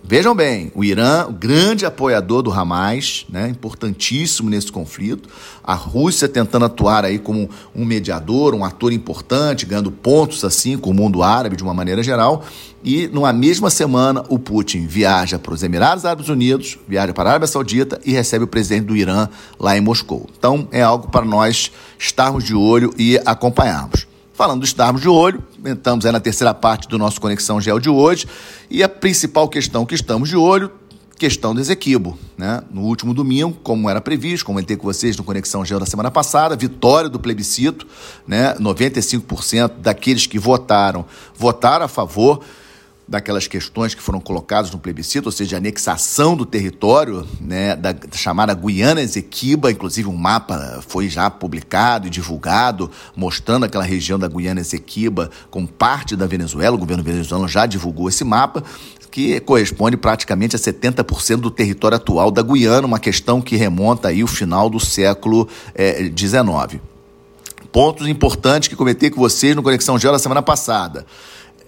Vejam 0.04 0.34
bem, 0.34 0.72
o 0.74 0.86
Irã, 0.86 1.26
o 1.28 1.34
grande 1.34 1.86
apoiador 1.86 2.42
do 2.42 2.50
Hamas, 2.50 3.26
né, 3.30 3.50
importantíssimo 3.50 4.50
nesse 4.50 4.72
conflito, 4.72 5.28
a 5.62 5.74
Rússia 5.74 6.30
tentando 6.30 6.64
atuar 6.64 7.04
aí 7.04 7.20
como 7.20 7.50
um 7.76 7.84
mediador, 7.84 8.56
um 8.56 8.64
ator 8.64 8.94
importante, 8.94 9.66
ganhando 9.66 9.92
pontos 9.92 10.46
assim 10.46 10.78
com 10.78 10.92
o 10.92 10.94
mundo 10.94 11.22
árabe 11.22 11.58
de 11.58 11.64
uma 11.64 11.74
maneira 11.74 12.02
geral, 12.02 12.46
e 12.82 13.08
numa 13.08 13.34
mesma 13.34 13.70
semana 13.70 14.24
o 14.30 14.40
Putin 14.40 14.88
viaja 14.88 15.38
para 15.38 15.54
os 15.54 15.62
Emirados 15.62 16.06
Árabes 16.06 16.30
Unidos, 16.30 16.80
viaja 16.88 17.14
para 17.14 17.30
a 17.30 17.32
Arábia 17.32 17.48
Saudita 17.48 18.00
e 18.06 18.14
recebe 18.14 18.46
o 18.46 18.48
presidente 18.48 18.86
do 18.86 18.96
Irã 18.96 19.28
lá 19.60 19.78
em 19.78 19.82
Moscou. 19.82 20.30
Então 20.40 20.70
é 20.72 20.82
algo 20.82 21.10
para 21.10 21.26
nós 21.26 21.70
estarmos 22.00 22.46
de 22.46 22.56
olho 22.56 22.94
e 22.98 23.20
acompanharmos. 23.26 24.08
Falando 24.34 24.62
de 24.62 24.68
estarmos 24.68 25.02
de 25.02 25.10
olho, 25.10 25.44
estamos 25.74 26.06
aí 26.06 26.12
na 26.12 26.20
terceira 26.20 26.54
parte 26.54 26.88
do 26.88 26.98
nosso 26.98 27.20
Conexão 27.20 27.60
Gel 27.60 27.80
de 27.80 27.90
hoje. 27.90 28.28
E 28.70 28.84
a 28.84 28.90
principal 28.90 29.48
questão 29.48 29.86
que 29.86 29.96
estamos 29.96 30.30
de 30.30 30.38
olho, 30.38 30.72
questão 31.18 31.54
do 31.54 31.60
Esequibo. 31.60 32.18
Né? 32.38 32.62
No 32.72 32.82
último 32.82 33.14
domingo, 33.14 33.58
como 33.64 33.90
era 33.90 34.00
previsto, 34.00 34.46
comentei 34.46 34.78
com 34.78 34.84
vocês 34.84 35.18
no 35.18 35.24
Conexão 35.24 35.66
Gel 35.66 35.80
da 35.80 35.86
semana 35.86 36.12
passada, 36.12 36.56
vitória 36.56 37.10
do 37.10 37.20
plebiscito, 37.20 37.88
né? 38.28 38.54
95% 38.56 39.72
daqueles 39.80 40.28
que 40.28 40.38
votaram, 40.38 41.06
votaram 41.36 41.86
a 41.86 41.88
favor 41.88 42.42
daquelas 43.08 43.48
questões 43.48 43.94
que 43.94 44.02
foram 44.02 44.20
colocadas 44.20 44.70
no 44.70 44.78
plebiscito, 44.78 45.28
ou 45.28 45.32
seja, 45.32 45.56
a 45.56 45.60
anexação 45.60 46.36
do 46.36 46.46
território 46.46 47.26
né, 47.40 47.76
da, 47.76 47.96
chamada 48.14 48.54
Guiana 48.54 49.02
Esequiba, 49.02 49.72
inclusive 49.72 50.10
um 50.10 50.16
mapa 50.16 50.84
foi 50.88 51.08
já 51.08 51.30
publicado 51.30 52.08
e 52.08 52.10
divulgado, 52.10 52.92
mostrando 53.16 53.66
aquela 53.66 53.84
região 53.84 54.20
da 54.20 54.28
Guiana 54.28 54.60
Esequiba 54.60 55.32
como 55.50 55.68
parte 55.68 56.16
da 56.16 56.28
Venezuela, 56.28 56.76
o 56.76 56.80
governo 56.80 57.04
venezuelano 57.04 57.48
já 57.48 57.66
divulgou 57.66 58.10
esse 58.10 58.26
mapa, 58.26 58.62
que 59.10 59.40
corresponde 59.40 59.96
praticamente 59.96 60.56
a 60.56 60.60
70% 60.60 61.38
do 61.38 61.50
território 61.50 61.96
atual 61.96 62.30
da 62.30 62.42
Guiana, 62.42 62.86
uma 62.86 63.00
questão 63.00 63.42
que 63.42 63.56
remonta 63.56 64.10
aí 64.10 64.22
o 64.22 64.28
final 64.28 64.70
do 64.70 64.80
século 64.80 65.48
XIX. 66.16 66.76
Eh, 66.76 66.80
Pontos 67.72 68.08
importantes 68.08 68.70
que 68.70 68.76
comentei 68.76 69.10
com 69.10 69.20
vocês 69.20 69.56
no 69.56 69.62
Conexão 69.62 70.00
Geo 70.00 70.12
da 70.12 70.20
semana 70.20 70.42
passada 70.42 71.06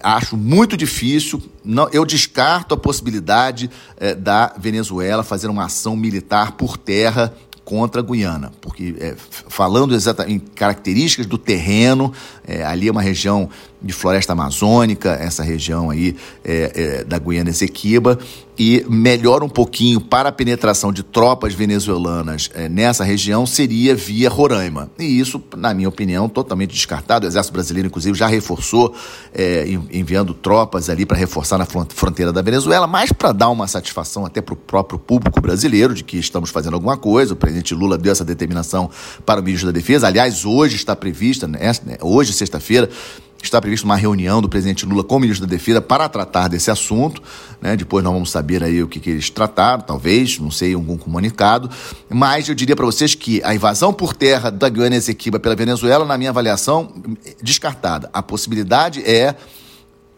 acho 0.02 0.38
muito 0.38 0.76
difícil. 0.76 1.42
Não, 1.64 1.90
eu 1.92 2.06
descarto 2.06 2.74
a 2.74 2.78
possibilidade 2.78 3.70
é, 3.98 4.16
da 4.16 4.54
Venezuela 4.58 5.24
fazer 5.24 5.48
uma 5.48 5.66
ação 5.66 5.96
militar 5.96 6.54
por 6.54 6.78
terra 6.78 7.34
contra 7.70 8.02
a 8.02 8.04
Guiana, 8.04 8.52
porque 8.62 8.96
é, 9.00 9.16
falando 9.48 9.94
exatamente 9.94 10.34
em 10.34 10.40
características 10.40 11.28
do 11.28 11.38
terreno, 11.38 12.12
é, 12.44 12.64
ali 12.64 12.88
é 12.88 12.92
uma 12.92 13.02
região 13.02 13.48
de 13.82 13.94
floresta 13.94 14.34
amazônica, 14.34 15.12
essa 15.12 15.44
região 15.44 15.90
aí 15.90 16.16
é, 16.44 16.72
é, 17.00 17.04
da 17.04 17.18
Guiana 17.18 17.50
Esequiba, 17.50 18.20
e 18.58 18.86
melhor 18.90 19.42
um 19.42 19.48
pouquinho 19.48 20.02
para 20.02 20.28
a 20.28 20.32
penetração 20.34 20.92
de 20.92 21.02
tropas 21.02 21.54
venezuelanas 21.54 22.50
é, 22.54 22.68
nessa 22.68 23.06
região 23.06 23.46
seria 23.46 23.96
via 23.96 24.30
Roraima. 24.30 24.92
E 25.00 25.18
isso, 25.18 25.42
na 25.56 25.74
minha 25.74 25.88
opinião, 25.88 26.28
totalmente 26.28 26.72
descartado. 26.72 27.26
O 27.26 27.30
Exército 27.30 27.54
Brasileiro, 27.54 27.88
inclusive, 27.88 28.18
já 28.18 28.28
reforçou, 28.28 28.94
é, 29.34 29.66
enviando 29.90 30.34
tropas 30.34 30.90
ali 30.90 31.06
para 31.06 31.16
reforçar 31.16 31.58
na 31.58 31.66
fronteira 31.66 32.34
da 32.34 32.42
Venezuela, 32.42 32.86
mas 32.86 33.14
para 33.14 33.32
dar 33.32 33.48
uma 33.48 33.66
satisfação 33.66 34.26
até 34.26 34.42
para 34.42 34.54
o 34.54 34.58
próprio 34.58 35.00
público 35.00 35.40
brasileiro 35.40 35.94
de 35.94 36.04
que 36.04 36.18
estamos 36.18 36.50
fazendo 36.50 36.74
alguma 36.74 36.98
coisa. 36.98 37.34
O 37.34 37.38
presidente 37.38 37.74
Lula 37.74 37.98
deu 37.98 38.12
essa 38.12 38.26
determinação 38.26 38.90
para 39.26 39.40
o 39.40 39.44
ministro 39.44 39.68
da 39.68 39.74
Defesa. 39.74 40.08
Aliás, 40.08 40.44
hoje 40.44 40.76
está 40.76 40.98
prevista, 40.98 41.48
né, 41.48 41.60
hoje, 42.02 42.34
sexta-feira, 42.34 42.90
Está 43.42 43.62
prevista 43.62 43.86
uma 43.86 43.96
reunião 43.96 44.42
do 44.42 44.50
presidente 44.50 44.86
Lula 44.86 45.04
com 45.04 45.16
o 45.16 45.20
ministro 45.20 45.48
da 45.48 45.50
Defesa 45.50 45.82
para 45.82 46.10
tratar 46.10 46.50
desse 46.50 46.70
assunto. 46.70 47.22
Né? 47.62 47.76
Depois 47.76 48.04
nós 48.04 48.14
vamos 48.14 48.30
saber 48.30 48.64
aí 48.64 48.84
o 48.84 48.88
que, 48.88 49.00
que 49.00 49.10
eles 49.10 49.30
trataram, 49.30 49.82
talvez, 49.82 50.38
não 50.40 50.52
sei, 50.52 50.74
algum 50.74 50.98
comunicado. 50.98 51.70
Mas 52.10 52.50
eu 52.50 52.56
diria 52.56 52.76
para 52.76 52.86
vocês 52.86 53.16
que 53.16 53.42
a 53.44 53.56
invasão 53.56 53.94
por 53.94 54.14
terra 54.14 54.50
da 54.50 54.68
Guiana 54.68 54.98
Esequiba 54.98 55.40
pela 55.40 55.56
Venezuela, 55.56 56.04
na 56.06 56.18
minha 56.18 56.32
avaliação, 56.32 56.94
descartada. 57.42 58.10
A 58.14 58.22
possibilidade 58.22 59.02
é 59.04 59.36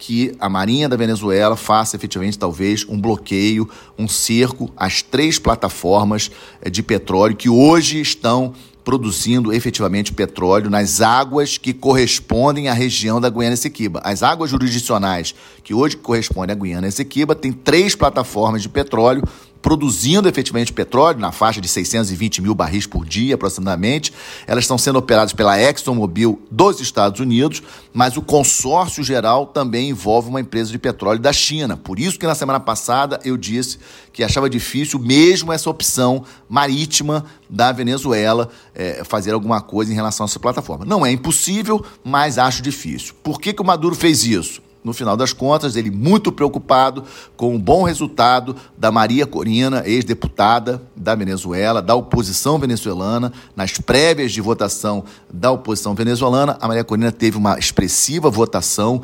que 0.01 0.35
a 0.39 0.49
Marinha 0.49 0.89
da 0.89 0.97
Venezuela 0.97 1.55
faça 1.55 1.95
efetivamente, 1.95 2.39
talvez, 2.39 2.83
um 2.89 2.99
bloqueio, 2.99 3.69
um 3.99 4.07
cerco 4.07 4.73
às 4.75 5.03
três 5.03 5.37
plataformas 5.37 6.31
eh, 6.59 6.71
de 6.71 6.81
petróleo 6.81 7.35
que 7.35 7.47
hoje 7.47 8.01
estão 8.01 8.51
produzindo 8.83 9.53
efetivamente 9.53 10.13
petróleo 10.13 10.69
nas 10.69 11.01
águas 11.01 11.57
que 11.57 11.73
correspondem 11.73 12.67
à 12.67 12.73
região 12.73 13.21
da 13.21 13.29
Guiana 13.29 13.53
Essequiba. 13.53 14.01
As 14.03 14.23
águas 14.23 14.49
jurisdicionais 14.49 15.35
que 15.63 15.73
hoje 15.73 15.97
correspondem 15.97 16.55
à 16.55 16.59
Guiana 16.59 16.87
Essequiba 16.87 17.35
têm 17.35 17.51
três 17.51 17.95
plataformas 17.95 18.61
de 18.61 18.69
petróleo 18.69 19.23
produzindo 19.61 20.27
efetivamente 20.27 20.73
petróleo, 20.73 21.19
na 21.19 21.31
faixa 21.31 21.61
de 21.61 21.67
620 21.67 22.41
mil 22.41 22.55
barris 22.55 22.87
por 22.87 23.05
dia 23.05 23.35
aproximadamente. 23.35 24.11
Elas 24.47 24.63
estão 24.63 24.77
sendo 24.77 24.97
operadas 24.99 25.33
pela 25.33 25.59
ExxonMobil 25.59 26.41
dos 26.49 26.79
Estados 26.79 27.19
Unidos, 27.19 27.61
mas 27.93 28.17
o 28.17 28.21
consórcio 28.21 29.03
geral 29.03 29.45
também 29.45 29.89
envolve 29.89 30.29
uma 30.29 30.41
empresa 30.41 30.71
de 30.71 30.79
petróleo 30.79 31.19
da 31.19 31.31
China. 31.31 31.77
Por 31.77 31.99
isso 31.99 32.17
que 32.17 32.25
na 32.25 32.35
semana 32.35 32.59
passada 32.59 33.19
eu 33.23 33.37
disse 33.37 33.77
que 34.11 34.23
achava 34.23 34.49
difícil 34.49 34.99
mesmo 34.99 35.53
essa 35.53 35.69
opção 35.69 36.23
marítima 36.49 37.25
da 37.49 37.71
Venezuela 37.71 38.49
é, 38.73 39.03
fazer 39.03 39.31
alguma 39.31 39.61
coisa 39.61 39.91
em 39.91 39.95
relação 39.95 40.25
a 40.25 40.27
essa 40.27 40.39
plataforma. 40.39 40.85
Não 40.85 41.05
é 41.05 41.11
impossível, 41.11 41.83
mas 42.03 42.37
acho 42.37 42.61
difícil. 42.61 43.13
Por 43.21 43.39
que, 43.39 43.53
que 43.53 43.61
o 43.61 43.65
Maduro 43.65 43.95
fez 43.95 44.23
isso? 44.25 44.61
No 44.83 44.93
final 44.93 45.15
das 45.15 45.33
contas, 45.33 45.75
ele 45.75 45.91
muito 45.91 46.31
preocupado 46.31 47.03
com 47.37 47.55
o 47.55 47.59
bom 47.59 47.83
resultado 47.83 48.55
da 48.77 48.91
Maria 48.91 49.25
Corina, 49.25 49.83
ex-deputada 49.85 50.81
da 50.95 51.13
Venezuela, 51.13 51.81
da 51.81 51.95
oposição 51.95 52.57
venezuelana, 52.57 53.31
nas 53.55 53.77
prévias 53.77 54.31
de 54.31 54.41
votação 54.41 55.03
da 55.31 55.51
oposição 55.51 55.93
venezuelana, 55.93 56.57
a 56.59 56.67
Maria 56.67 56.83
Corina 56.83 57.11
teve 57.11 57.37
uma 57.37 57.59
expressiva 57.59 58.29
votação 58.29 59.01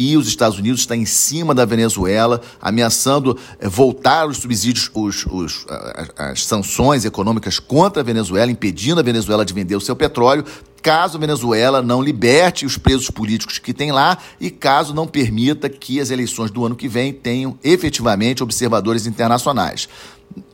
e 0.00 0.16
os 0.16 0.26
Estados 0.26 0.58
Unidos 0.58 0.80
está 0.80 0.96
em 0.96 1.04
cima 1.04 1.54
da 1.54 1.66
Venezuela, 1.66 2.40
ameaçando 2.58 3.36
eh, 3.58 3.68
voltar 3.68 4.26
os 4.26 4.38
subsídios, 4.38 4.90
os, 4.94 5.26
os, 5.26 5.66
as, 5.68 6.30
as 6.30 6.44
sanções 6.46 7.04
econômicas 7.04 7.58
contra 7.58 8.00
a 8.00 8.04
Venezuela, 8.04 8.50
impedindo 8.50 8.98
a 8.98 9.04
Venezuela 9.04 9.44
de 9.44 9.52
vender 9.52 9.76
o 9.76 9.80
seu 9.80 9.94
petróleo, 9.94 10.42
caso 10.82 11.16
a 11.16 11.20
Venezuela 11.20 11.82
não 11.82 12.02
liberte 12.02 12.66
os 12.66 12.76
presos 12.76 13.10
políticos 13.10 13.58
que 13.58 13.72
tem 13.72 13.92
lá 13.92 14.18
e 14.40 14.50
caso 14.50 14.94
não 14.94 15.06
permita 15.06 15.68
que 15.68 16.00
as 16.00 16.10
eleições 16.10 16.50
do 16.50 16.64
ano 16.64 16.76
que 16.76 16.88
vem 16.88 17.12
tenham 17.12 17.58
efetivamente 17.62 18.42
observadores 18.42 19.06
internacionais. 19.06 19.88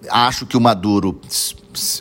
Acho 0.09 0.47
que 0.47 0.57
o 0.57 0.61
Maduro 0.61 1.21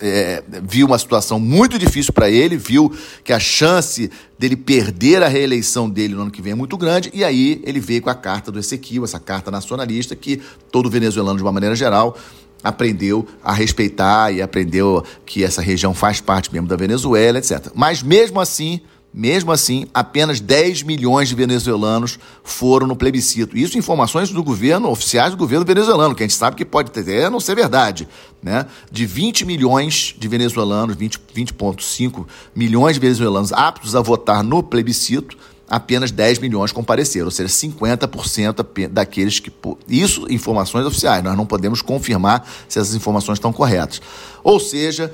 é, 0.02 0.44
viu 0.64 0.88
uma 0.88 0.98
situação 0.98 1.40
muito 1.40 1.78
difícil 1.78 2.14
para 2.14 2.30
ele, 2.30 2.56
viu 2.56 2.94
que 3.24 3.34
a 3.34 3.40
chance 3.40 4.10
dele 4.40 4.56
perder 4.56 5.22
a 5.24 5.28
reeleição 5.28 5.90
dele 5.90 6.16
no 6.16 6.22
ano 6.22 6.32
que 6.32 6.42
vem 6.42 6.54
é 6.54 6.56
muito 6.56 6.78
grande, 6.78 7.12
e 7.14 7.24
aí 7.24 7.62
ele 7.66 7.80
veio 7.80 8.02
com 8.02 8.10
a 8.10 8.16
carta 8.16 8.52
do 8.52 8.60
Ezequiel, 8.60 9.04
essa 9.04 9.20
carta 9.20 9.52
nacionalista 9.52 10.16
que 10.16 10.42
todo 10.72 10.90
venezuelano, 10.90 11.38
de 11.38 11.44
uma 11.44 11.52
maneira 11.52 11.76
geral, 11.76 12.18
aprendeu 12.64 13.28
a 13.44 13.54
respeitar 13.54 14.32
e 14.32 14.42
aprendeu 14.42 15.04
que 15.26 15.44
essa 15.44 15.62
região 15.62 15.94
faz 15.94 16.20
parte 16.20 16.52
mesmo 16.52 16.68
da 16.68 16.76
Venezuela, 16.76 17.38
etc. 17.38 17.68
Mas 17.76 18.02
mesmo 18.02 18.40
assim, 18.40 18.82
mesmo 19.14 19.50
assim, 19.54 19.88
apenas 19.94 20.42
10 20.42 20.84
milhões 20.84 21.30
de 21.30 21.36
venezuelanos 21.36 22.20
foram 22.44 22.86
no 22.86 22.98
plebiscito. 22.98 23.58
Isso 23.58 23.78
informações 23.78 24.30
do 24.30 24.44
governo, 24.44 24.90
oficiais 24.90 25.32
do 25.32 25.38
governo 25.38 25.66
venezuelano, 25.66 26.14
que 26.14 26.22
a 26.22 26.28
gente 26.28 26.36
sabe 26.36 26.58
que 26.58 26.66
pode 26.66 26.90
até 26.90 27.30
não 27.30 27.40
ser 27.40 27.56
verdade. 27.56 28.10
Né? 28.44 28.66
De 28.92 29.06
20 29.06 29.46
milhões 29.46 30.14
de 30.18 30.28
venezuelanos, 30.28 30.98
20,5 30.98 31.20
20 31.34 32.26
milhões 32.54 32.96
de 32.96 33.00
venezuelanos 33.00 33.54
aptos 33.54 33.96
a 33.96 34.02
votar 34.02 34.44
no 34.44 34.62
plebiscito, 34.62 35.38
apenas 35.70 36.12
10 36.12 36.40
milhões 36.40 36.72
compareceram, 36.72 37.26
ou 37.26 37.32
seja, 37.32 37.50
50% 37.50 38.90
daqueles 38.90 39.40
que. 39.40 39.52
Isso, 39.88 40.26
informações 40.30 40.86
oficiais, 40.86 41.24
nós 41.24 41.36
não 41.36 41.46
podemos 41.46 41.82
confirmar 41.82 42.48
se 42.68 42.80
essas 42.80 42.96
informações 42.96 43.38
estão 43.38 43.52
corretas. 43.52 44.02
Ou 44.44 44.60
seja, 44.60 45.14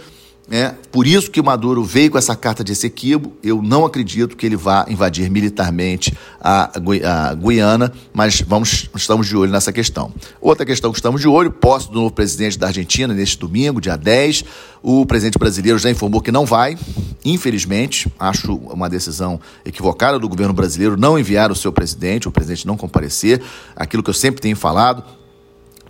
é, 0.50 0.74
por 0.92 1.08
isso 1.08 1.32
que 1.32 1.42
Maduro 1.42 1.84
veio 1.84 2.12
com 2.12 2.18
essa 2.18 2.36
carta 2.36 2.64
de 2.64 2.74
Essequibo. 2.74 3.34
Eu 3.42 3.62
não 3.62 3.86
acredito 3.86 4.36
que 4.36 4.46
ele 4.46 4.58
vá 4.58 4.86
invadir 4.90 5.30
militarmente 5.30 6.14
a, 6.42 6.72
a 6.74 7.34
Guiana, 7.36 7.94
mas 8.14 8.42
vamos, 8.42 8.90
estamos 8.94 9.28
de 9.28 9.38
olho 9.38 9.52
nessa 9.52 9.72
questão. 9.72 10.12
Outra 10.42 10.66
questão 10.66 10.92
que 10.92 10.98
estamos 10.98 11.22
de 11.22 11.28
olho, 11.28 11.52
posse 11.52 11.88
do 11.90 11.94
novo 11.94 12.12
presidente 12.12 12.60
da 12.60 12.68
Argentina 12.68 13.14
neste 13.14 13.38
domingo, 13.38 13.80
dia 13.80 13.96
10. 13.96 14.44
O 14.84 15.06
presidente 15.06 15.38
brasileiro 15.38 15.80
já 15.80 15.90
informou 15.90 16.22
que 16.22 16.32
não 16.32 16.46
vai, 16.46 16.78
infelizmente. 17.24 18.12
Acho 18.20 18.56
uma 18.56 18.90
decisão 18.90 19.40
equivocada 19.64 20.20
do 20.20 20.28
governo 20.28 20.54
brasileiro 20.54 20.98
não 20.98 21.18
enviar 21.18 21.50
o 21.52 21.56
seu 21.56 21.72
presidente, 21.72 22.28
o 22.28 22.32
presidente 22.32 22.68
não 22.68 22.76
comparecer. 22.76 23.42
Aquilo 23.74 24.04
que 24.04 24.10
eu 24.10 24.14
sempre 24.14 24.42
tenho 24.42 24.58
falado, 24.58 25.04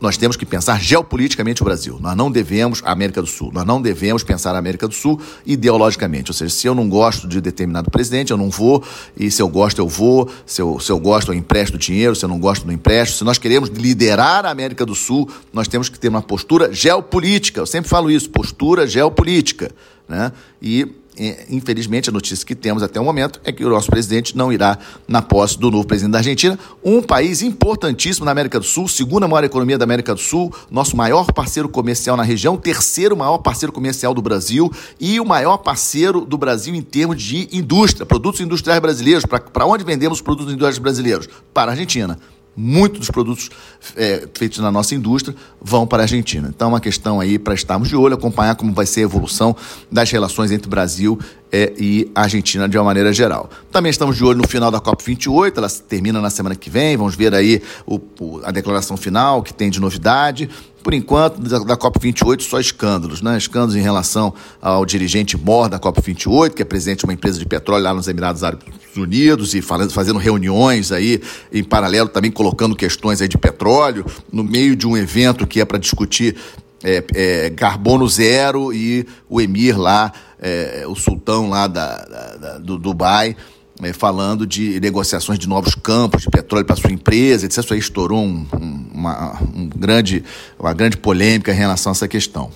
nós 0.02 0.18
temos 0.18 0.36
que 0.36 0.46
pensar 0.46 0.82
geopoliticamente 0.82 1.62
o 1.62 1.66
Brasil. 1.66 2.00
Nós 2.02 2.16
não 2.16 2.32
devemos, 2.32 2.82
a 2.84 2.92
América 2.92 3.22
do 3.22 3.28
Sul, 3.28 3.52
nós 3.54 3.64
não 3.64 3.80
devemos 3.80 4.24
pensar 4.24 4.56
a 4.56 4.58
América 4.58 4.88
do 4.88 4.96
Sul 4.96 5.22
ideologicamente. 5.46 6.32
Ou 6.32 6.34
seja, 6.34 6.54
se 6.54 6.66
eu 6.66 6.74
não 6.74 6.90
gosto 6.90 7.28
de 7.28 7.40
determinado 7.40 7.92
presidente, 7.92 8.32
eu 8.32 8.38
não 8.38 8.50
vou, 8.50 8.84
e 9.16 9.30
se 9.30 9.42
eu 9.42 9.48
gosto, 9.48 9.80
eu 9.80 9.88
vou, 9.88 10.28
se 10.44 10.60
eu, 10.60 10.80
se 10.80 10.92
eu 10.92 11.00
gosto, 11.00 11.32
eu 11.32 11.36
empresto 11.36 11.78
dinheiro, 11.78 12.16
se 12.16 12.26
eu 12.26 12.30
não 12.30 12.40
gosto, 12.40 12.66
não 12.66 12.74
empresto. 12.74 13.20
Se 13.20 13.24
nós 13.24 13.38
queremos 13.38 13.70
liderar 13.70 14.44
a 14.46 14.50
América 14.50 14.86
do 14.86 14.96
Sul, 14.96 15.30
nós 15.54 15.68
temos 15.68 15.88
que 15.88 16.00
ter 16.00 16.08
uma 16.08 16.24
postura 16.24 16.74
geopolítica. 16.74 17.60
Eu 17.60 17.68
sempre 17.68 17.90
falo 17.90 18.10
isso, 18.10 18.28
postura 18.32 18.88
geopolítica. 18.88 19.72
Né? 20.10 20.32
E 20.60 21.01
infelizmente, 21.50 22.10
a 22.10 22.12
notícia 22.12 22.46
que 22.46 22.56
temos 22.56 22.82
até 22.82 23.00
o 23.00 23.04
momento 23.04 23.40
é 23.44 23.52
que 23.52 23.64
o 23.64 23.70
nosso 23.70 23.90
presidente 23.90 24.36
não 24.36 24.52
irá 24.52 24.78
na 25.08 25.22
posse 25.22 25.60
do 25.60 25.70
novo 25.70 25.86
presidente 25.86 26.14
da 26.14 26.18
Argentina, 26.20 26.58
um 26.84 27.02
país 27.02 27.42
importantíssimo 27.42 28.26
na 28.26 28.32
América 28.32 28.60
do 28.60 28.66
Sul, 28.66 28.88
segunda 28.88 29.28
maior 29.28 29.44
economia 29.44 29.78
da 29.78 29.84
América 29.84 30.14
do 30.14 30.20
Sul, 30.20 30.54
nosso 30.70 30.98
maior 30.98 31.32
parceiro 31.32 31.70
comercial 31.70 32.18
na 32.18 32.24
região, 32.24 32.58
terceiro 32.58 33.16
maior 33.16 33.38
parceiro 33.38 33.72
comercial 33.72 34.14
do 34.14 34.22
Brasil 34.22 34.72
e 35.00 35.20
o 35.20 35.26
maior 35.26 35.58
parceiro 35.58 36.22
do 36.26 36.38
Brasil 36.38 36.74
em 36.74 36.82
termos 36.82 37.22
de 37.22 37.48
indústria, 37.52 38.06
produtos 38.06 38.42
industriais 38.42 38.82
brasileiros. 38.82 39.26
Para 39.26 39.66
onde 39.66 39.84
vendemos 39.84 40.22
produtos 40.22 40.54
industriais 40.54 40.78
brasileiros? 40.78 41.30
Para 41.54 41.72
a 41.72 41.74
Argentina 41.74 42.18
muitos 42.56 43.00
dos 43.00 43.10
produtos 43.10 43.50
é, 43.96 44.28
feitos 44.34 44.60
na 44.60 44.72
nossa 44.72 44.94
indústria 44.94 45.36
vão 45.62 45.88
para 45.88 46.04
a 46.04 46.06
Argentina. 46.06 46.52
Então, 46.54 46.68
é 46.68 46.72
uma 46.74 46.80
questão 46.80 47.20
aí 47.20 47.40
para 47.40 47.54
estarmos 47.54 47.88
de 47.88 47.96
olho, 47.96 48.16
acompanhar 48.16 48.56
como 48.56 48.74
vai 48.74 48.86
ser 48.86 49.02
a 49.02 49.04
evolução 49.04 49.56
das 49.92 50.12
relações 50.12 50.52
entre 50.52 50.70
Brasil 50.70 51.18
é, 51.52 51.74
e 51.78 52.10
Argentina 52.16 52.68
de 52.70 52.78
uma 52.78 52.86
maneira 52.86 53.12
geral. 53.12 53.50
Também 53.72 53.90
estamos 53.90 54.16
de 54.16 54.24
olho 54.24 54.38
no 54.38 54.48
final 54.48 54.72
da 54.72 54.80
COP28, 54.80 55.58
ela 55.58 55.70
termina 55.70 56.22
na 56.22 56.30
semana 56.30 56.56
que 56.56 56.70
vem, 56.70 56.96
vamos 56.96 57.16
ver 57.16 57.36
aí 57.36 57.62
o, 57.86 58.00
o, 58.20 58.42
a 58.44 58.52
declaração 58.52 58.96
final 58.96 59.44
que 59.44 59.54
tem 59.54 59.70
de 59.70 59.80
novidade. 59.80 60.50
Por 60.82 60.96
enquanto, 60.96 61.40
da, 61.40 61.60
da 61.60 61.78
COP28, 61.78 62.42
só 62.42 62.60
escândalos, 62.60 63.22
né? 63.22 63.38
Escândalos 63.38 63.76
em 63.76 63.82
relação 63.82 64.34
ao 64.60 64.84
dirigente 64.84 65.38
mor 65.38 65.70
da 65.70 65.80
COP28, 65.80 66.56
que 66.56 66.62
é 66.64 66.66
presidente 66.66 67.00
de 67.00 67.06
uma 67.06 67.14
empresa 67.14 67.38
de 67.38 67.46
petróleo 67.46 67.84
lá 67.84 67.94
nos 67.94 68.08
Emirados 68.08 68.44
Árabes 68.44 68.66
Unidos 68.98 69.54
e 69.54 69.62
falando, 69.62 69.92
fazendo 69.92 70.18
reuniões 70.18 70.92
aí, 70.92 71.22
em 71.54 71.64
paralelo 71.64 72.10
também 72.10 72.32
colocando 72.32 72.76
questões 72.76 73.22
aí 73.22 73.28
de 73.28 73.38
petróleo, 73.38 74.06
no 74.34 74.44
meio 74.44 74.76
de 74.76 74.88
um 74.88 74.98
evento 74.98 75.46
que 75.46 75.62
é 75.62 75.66
para 75.66 75.78
discutir 75.78 76.36
é, 76.84 77.04
é, 77.14 77.50
carbono 77.52 78.08
zero 78.08 78.74
e 78.74 79.06
o 79.30 79.40
emir 79.40 79.80
lá, 79.80 80.12
é, 80.42 80.84
o 80.88 80.96
sultão 80.96 81.50
lá 81.50 81.68
da, 81.68 81.98
da, 82.04 82.36
da 82.36 82.58
do 82.58 82.78
Dubai, 82.78 83.36
é, 83.82 83.94
falando 83.94 84.46
de 84.46 84.80
negociações 84.80 85.40
de 85.40 85.48
novos 85.48 85.76
campos 85.76 86.24
de 86.24 86.30
petróleo 86.30 86.66
para 86.66 86.76
sua 86.76 86.92
empresa, 86.92 87.46
etc. 87.46 87.60
Isso 87.60 87.74
aí 87.74 87.80
estourou 87.80 88.22
um, 88.22 88.46
uma, 88.94 89.40
um 89.56 89.68
grande, 89.68 90.24
uma 90.60 90.74
grande 90.74 90.98
polêmica 90.98 91.52
em 91.52 91.56
relação 91.56 91.92
a 91.92 91.94
essa 91.94 92.08
questão. 92.08 92.52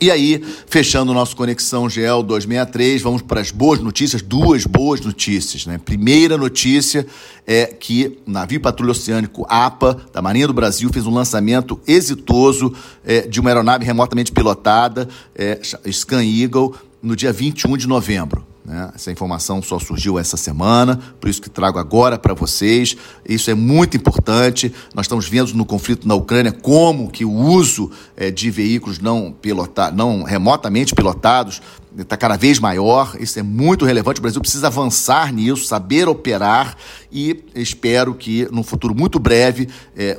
E 0.00 0.12
aí, 0.12 0.40
fechando 0.68 1.10
o 1.10 1.14
nosso 1.14 1.34
Conexão 1.34 1.90
GEL 1.90 2.22
263, 2.22 3.02
vamos 3.02 3.20
para 3.20 3.40
as 3.40 3.50
boas 3.50 3.80
notícias, 3.80 4.22
duas 4.22 4.64
boas 4.64 5.00
notícias. 5.00 5.66
Né? 5.66 5.76
Primeira 5.76 6.38
notícia 6.38 7.04
é 7.44 7.66
que 7.66 8.16
o 8.24 8.30
navio 8.30 8.60
patrulha 8.60 8.92
oceânico 8.92 9.44
APA, 9.48 10.00
da 10.12 10.22
Marinha 10.22 10.46
do 10.46 10.52
Brasil, 10.52 10.88
fez 10.92 11.04
um 11.04 11.12
lançamento 11.12 11.80
exitoso 11.84 12.72
é, 13.04 13.22
de 13.22 13.40
uma 13.40 13.50
aeronave 13.50 13.84
remotamente 13.84 14.30
pilotada, 14.30 15.08
é, 15.34 15.58
Scan 15.90 16.22
Eagle, 16.22 16.76
no 17.02 17.14
dia 17.14 17.32
21 17.32 17.76
de 17.76 17.86
novembro. 17.86 18.46
Né? 18.68 18.90
Essa 18.94 19.10
informação 19.10 19.62
só 19.62 19.78
surgiu 19.78 20.18
essa 20.18 20.36
semana, 20.36 21.00
por 21.18 21.30
isso 21.30 21.40
que 21.40 21.48
trago 21.48 21.78
agora 21.78 22.18
para 22.18 22.34
vocês. 22.34 22.96
Isso 23.26 23.50
é 23.50 23.54
muito 23.54 23.96
importante. 23.96 24.72
Nós 24.94 25.06
estamos 25.06 25.26
vendo 25.26 25.54
no 25.54 25.64
conflito 25.64 26.06
na 26.06 26.14
Ucrânia 26.14 26.52
como 26.52 27.10
que 27.10 27.24
o 27.24 27.32
uso 27.32 27.90
é, 28.14 28.30
de 28.30 28.50
veículos 28.50 28.98
não 28.98 29.32
pilotados, 29.32 29.96
não 29.96 30.22
remotamente 30.22 30.94
pilotados, 30.94 31.62
está 31.96 32.14
cada 32.14 32.36
vez 32.36 32.58
maior. 32.58 33.16
Isso 33.18 33.38
é 33.38 33.42
muito 33.42 33.86
relevante. 33.86 34.20
O 34.20 34.22
Brasil 34.22 34.40
precisa 34.40 34.66
avançar 34.66 35.32
nisso, 35.32 35.64
saber 35.64 36.06
operar 36.06 36.76
e 37.10 37.42
espero 37.54 38.14
que, 38.14 38.46
num 38.52 38.62
futuro 38.62 38.94
muito 38.94 39.18
breve, 39.18 39.66
é, 39.96 40.14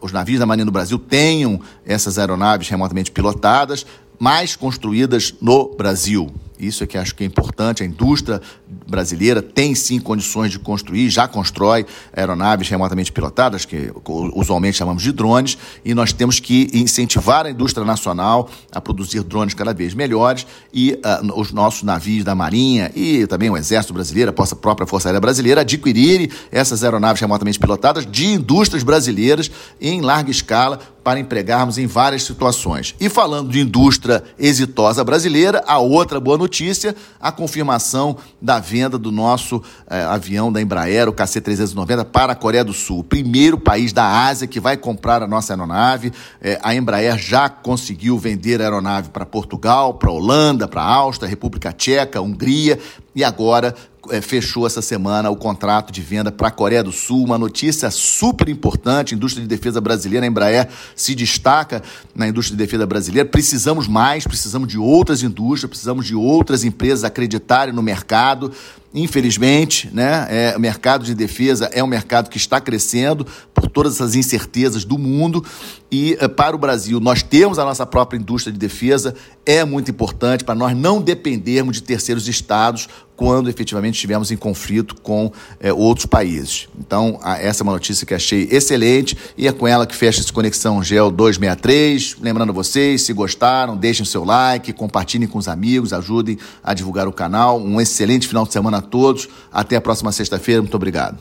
os 0.00 0.10
navios 0.10 0.40
da 0.40 0.46
Marinha 0.46 0.66
do 0.66 0.72
Brasil 0.72 0.98
tenham 0.98 1.60
essas 1.86 2.18
aeronaves 2.18 2.68
remotamente 2.68 3.12
pilotadas, 3.12 3.86
mais 4.22 4.54
construídas 4.54 5.34
no 5.40 5.74
Brasil. 5.74 6.32
Isso 6.56 6.84
é 6.84 6.86
que 6.86 6.96
acho 6.96 7.12
que 7.16 7.24
é 7.24 7.26
importante. 7.26 7.82
A 7.82 7.86
indústria 7.86 8.40
brasileira 8.88 9.42
tem 9.42 9.74
sim 9.74 9.98
condições 9.98 10.52
de 10.52 10.60
construir, 10.60 11.10
já 11.10 11.26
constrói 11.26 11.84
aeronaves 12.12 12.68
remotamente 12.68 13.10
pilotadas, 13.10 13.64
que 13.64 13.92
usualmente 14.06 14.76
chamamos 14.76 15.02
de 15.02 15.10
drones, 15.10 15.58
e 15.84 15.92
nós 15.92 16.12
temos 16.12 16.38
que 16.38 16.70
incentivar 16.72 17.46
a 17.46 17.50
indústria 17.50 17.84
nacional 17.84 18.48
a 18.70 18.80
produzir 18.80 19.24
drones 19.24 19.54
cada 19.54 19.74
vez 19.74 19.92
melhores 19.92 20.46
e 20.72 20.92
uh, 20.92 21.40
os 21.40 21.50
nossos 21.50 21.82
navios 21.82 22.24
da 22.24 22.34
Marinha 22.34 22.92
e 22.94 23.26
também 23.26 23.50
o 23.50 23.56
Exército 23.56 23.92
Brasileiro, 23.92 24.30
a 24.30 24.54
própria 24.54 24.86
Força 24.86 25.08
Aérea 25.08 25.20
Brasileira, 25.20 25.62
adquirirem 25.62 26.30
essas 26.52 26.84
aeronaves 26.84 27.20
remotamente 27.20 27.58
pilotadas 27.58 28.06
de 28.06 28.26
indústrias 28.26 28.84
brasileiras 28.84 29.50
em 29.80 30.00
larga 30.00 30.30
escala 30.30 30.78
para 31.02 31.18
empregarmos 31.18 31.78
em 31.78 31.86
várias 31.86 32.22
situações. 32.22 32.94
E 33.00 33.08
falando 33.08 33.50
de 33.50 33.60
indústria 33.60 34.22
exitosa 34.38 35.02
brasileira, 35.02 35.62
a 35.66 35.78
outra 35.78 36.20
boa 36.20 36.38
notícia, 36.38 36.94
a 37.20 37.32
confirmação 37.32 38.16
da 38.40 38.58
venda 38.58 38.96
do 38.96 39.10
nosso 39.10 39.62
eh, 39.88 40.02
avião 40.02 40.52
da 40.52 40.60
Embraer, 40.60 41.08
o 41.08 41.12
KC-390, 41.12 42.04
para 42.04 42.32
a 42.32 42.36
Coreia 42.36 42.64
do 42.64 42.72
Sul. 42.72 43.00
O 43.00 43.04
primeiro 43.04 43.58
país 43.58 43.92
da 43.92 44.26
Ásia 44.26 44.46
que 44.46 44.60
vai 44.60 44.76
comprar 44.76 45.22
a 45.22 45.26
nossa 45.26 45.52
aeronave. 45.52 46.12
Eh, 46.40 46.58
a 46.62 46.74
Embraer 46.74 47.18
já 47.18 47.48
conseguiu 47.48 48.18
vender 48.18 48.60
a 48.60 48.64
aeronave 48.64 49.10
para 49.10 49.26
Portugal, 49.26 49.94
para 49.94 50.10
Holanda, 50.10 50.68
para 50.68 50.82
Áustria, 50.82 51.28
República 51.28 51.72
Tcheca, 51.72 52.20
Hungria 52.20 52.78
e 53.14 53.22
agora 53.22 53.74
é, 54.10 54.20
fechou 54.20 54.66
essa 54.66 54.82
semana 54.82 55.30
o 55.30 55.36
contrato 55.36 55.92
de 55.92 56.00
venda 56.00 56.32
para 56.32 56.48
a 56.48 56.50
Coreia 56.50 56.82
do 56.82 56.90
Sul. 56.90 57.24
Uma 57.24 57.38
notícia 57.38 57.90
super 57.90 58.48
importante: 58.48 59.14
a 59.14 59.16
indústria 59.16 59.42
de 59.42 59.48
defesa 59.48 59.80
brasileira, 59.80 60.26
a 60.26 60.28
Embraer, 60.28 60.68
se 60.96 61.14
destaca 61.14 61.82
na 62.14 62.26
indústria 62.26 62.56
de 62.56 62.64
defesa 62.64 62.86
brasileira. 62.86 63.28
Precisamos 63.28 63.86
mais, 63.86 64.26
precisamos 64.26 64.68
de 64.68 64.78
outras 64.78 65.22
indústrias, 65.22 65.68
precisamos 65.68 66.06
de 66.06 66.14
outras 66.14 66.64
empresas 66.64 67.04
acreditarem 67.04 67.74
no 67.74 67.82
mercado. 67.82 68.50
Infelizmente, 68.94 69.88
né, 69.90 70.26
é, 70.28 70.54
o 70.54 70.60
mercado 70.60 71.02
de 71.02 71.14
defesa 71.14 71.70
é 71.72 71.82
um 71.82 71.86
mercado 71.86 72.28
que 72.28 72.36
está 72.36 72.60
crescendo 72.60 73.26
todas 73.72 73.94
essas 73.94 74.14
incertezas 74.14 74.84
do 74.84 74.98
mundo 74.98 75.44
e 75.90 76.16
é, 76.20 76.28
para 76.28 76.54
o 76.54 76.58
Brasil 76.58 77.00
nós 77.00 77.22
temos 77.22 77.58
a 77.58 77.64
nossa 77.64 77.86
própria 77.86 78.18
indústria 78.18 78.52
de 78.52 78.58
defesa 78.58 79.14
é 79.44 79.64
muito 79.64 79.90
importante 79.90 80.44
para 80.44 80.54
nós 80.54 80.76
não 80.76 81.00
dependermos 81.00 81.76
de 81.76 81.82
terceiros 81.82 82.28
estados 82.28 82.88
quando 83.22 83.48
efetivamente 83.48 83.94
estivermos 83.94 84.32
em 84.32 84.36
conflito 84.36 84.96
com 85.00 85.30
é, 85.60 85.72
outros 85.72 86.06
países. 86.06 86.68
Então, 86.76 87.20
essa 87.22 87.62
é 87.62 87.64
uma 87.64 87.72
notícia 87.72 88.04
que 88.04 88.14
achei 88.14 88.48
excelente 88.50 89.16
e 89.36 89.46
é 89.46 89.52
com 89.52 89.68
ela 89.68 89.86
que 89.86 89.94
fecha 89.94 90.20
esse 90.20 90.32
Conexão 90.32 90.82
Gel 90.82 91.08
263. 91.08 92.16
Lembrando 92.20 92.52
vocês, 92.52 93.02
se 93.02 93.12
gostaram, 93.12 93.76
deixem 93.76 94.04
seu 94.04 94.24
like, 94.24 94.72
compartilhem 94.72 95.28
com 95.28 95.38
os 95.38 95.46
amigos, 95.46 95.92
ajudem 95.92 96.36
a 96.64 96.74
divulgar 96.74 97.06
o 97.06 97.12
canal. 97.12 97.60
Um 97.60 97.80
excelente 97.80 98.26
final 98.26 98.44
de 98.44 98.52
semana 98.52 98.78
a 98.78 98.82
todos. 98.82 99.28
Até 99.52 99.76
a 99.76 99.80
próxima 99.80 100.10
sexta-feira. 100.10 100.60
Muito 100.60 100.74
obrigado. 100.74 101.16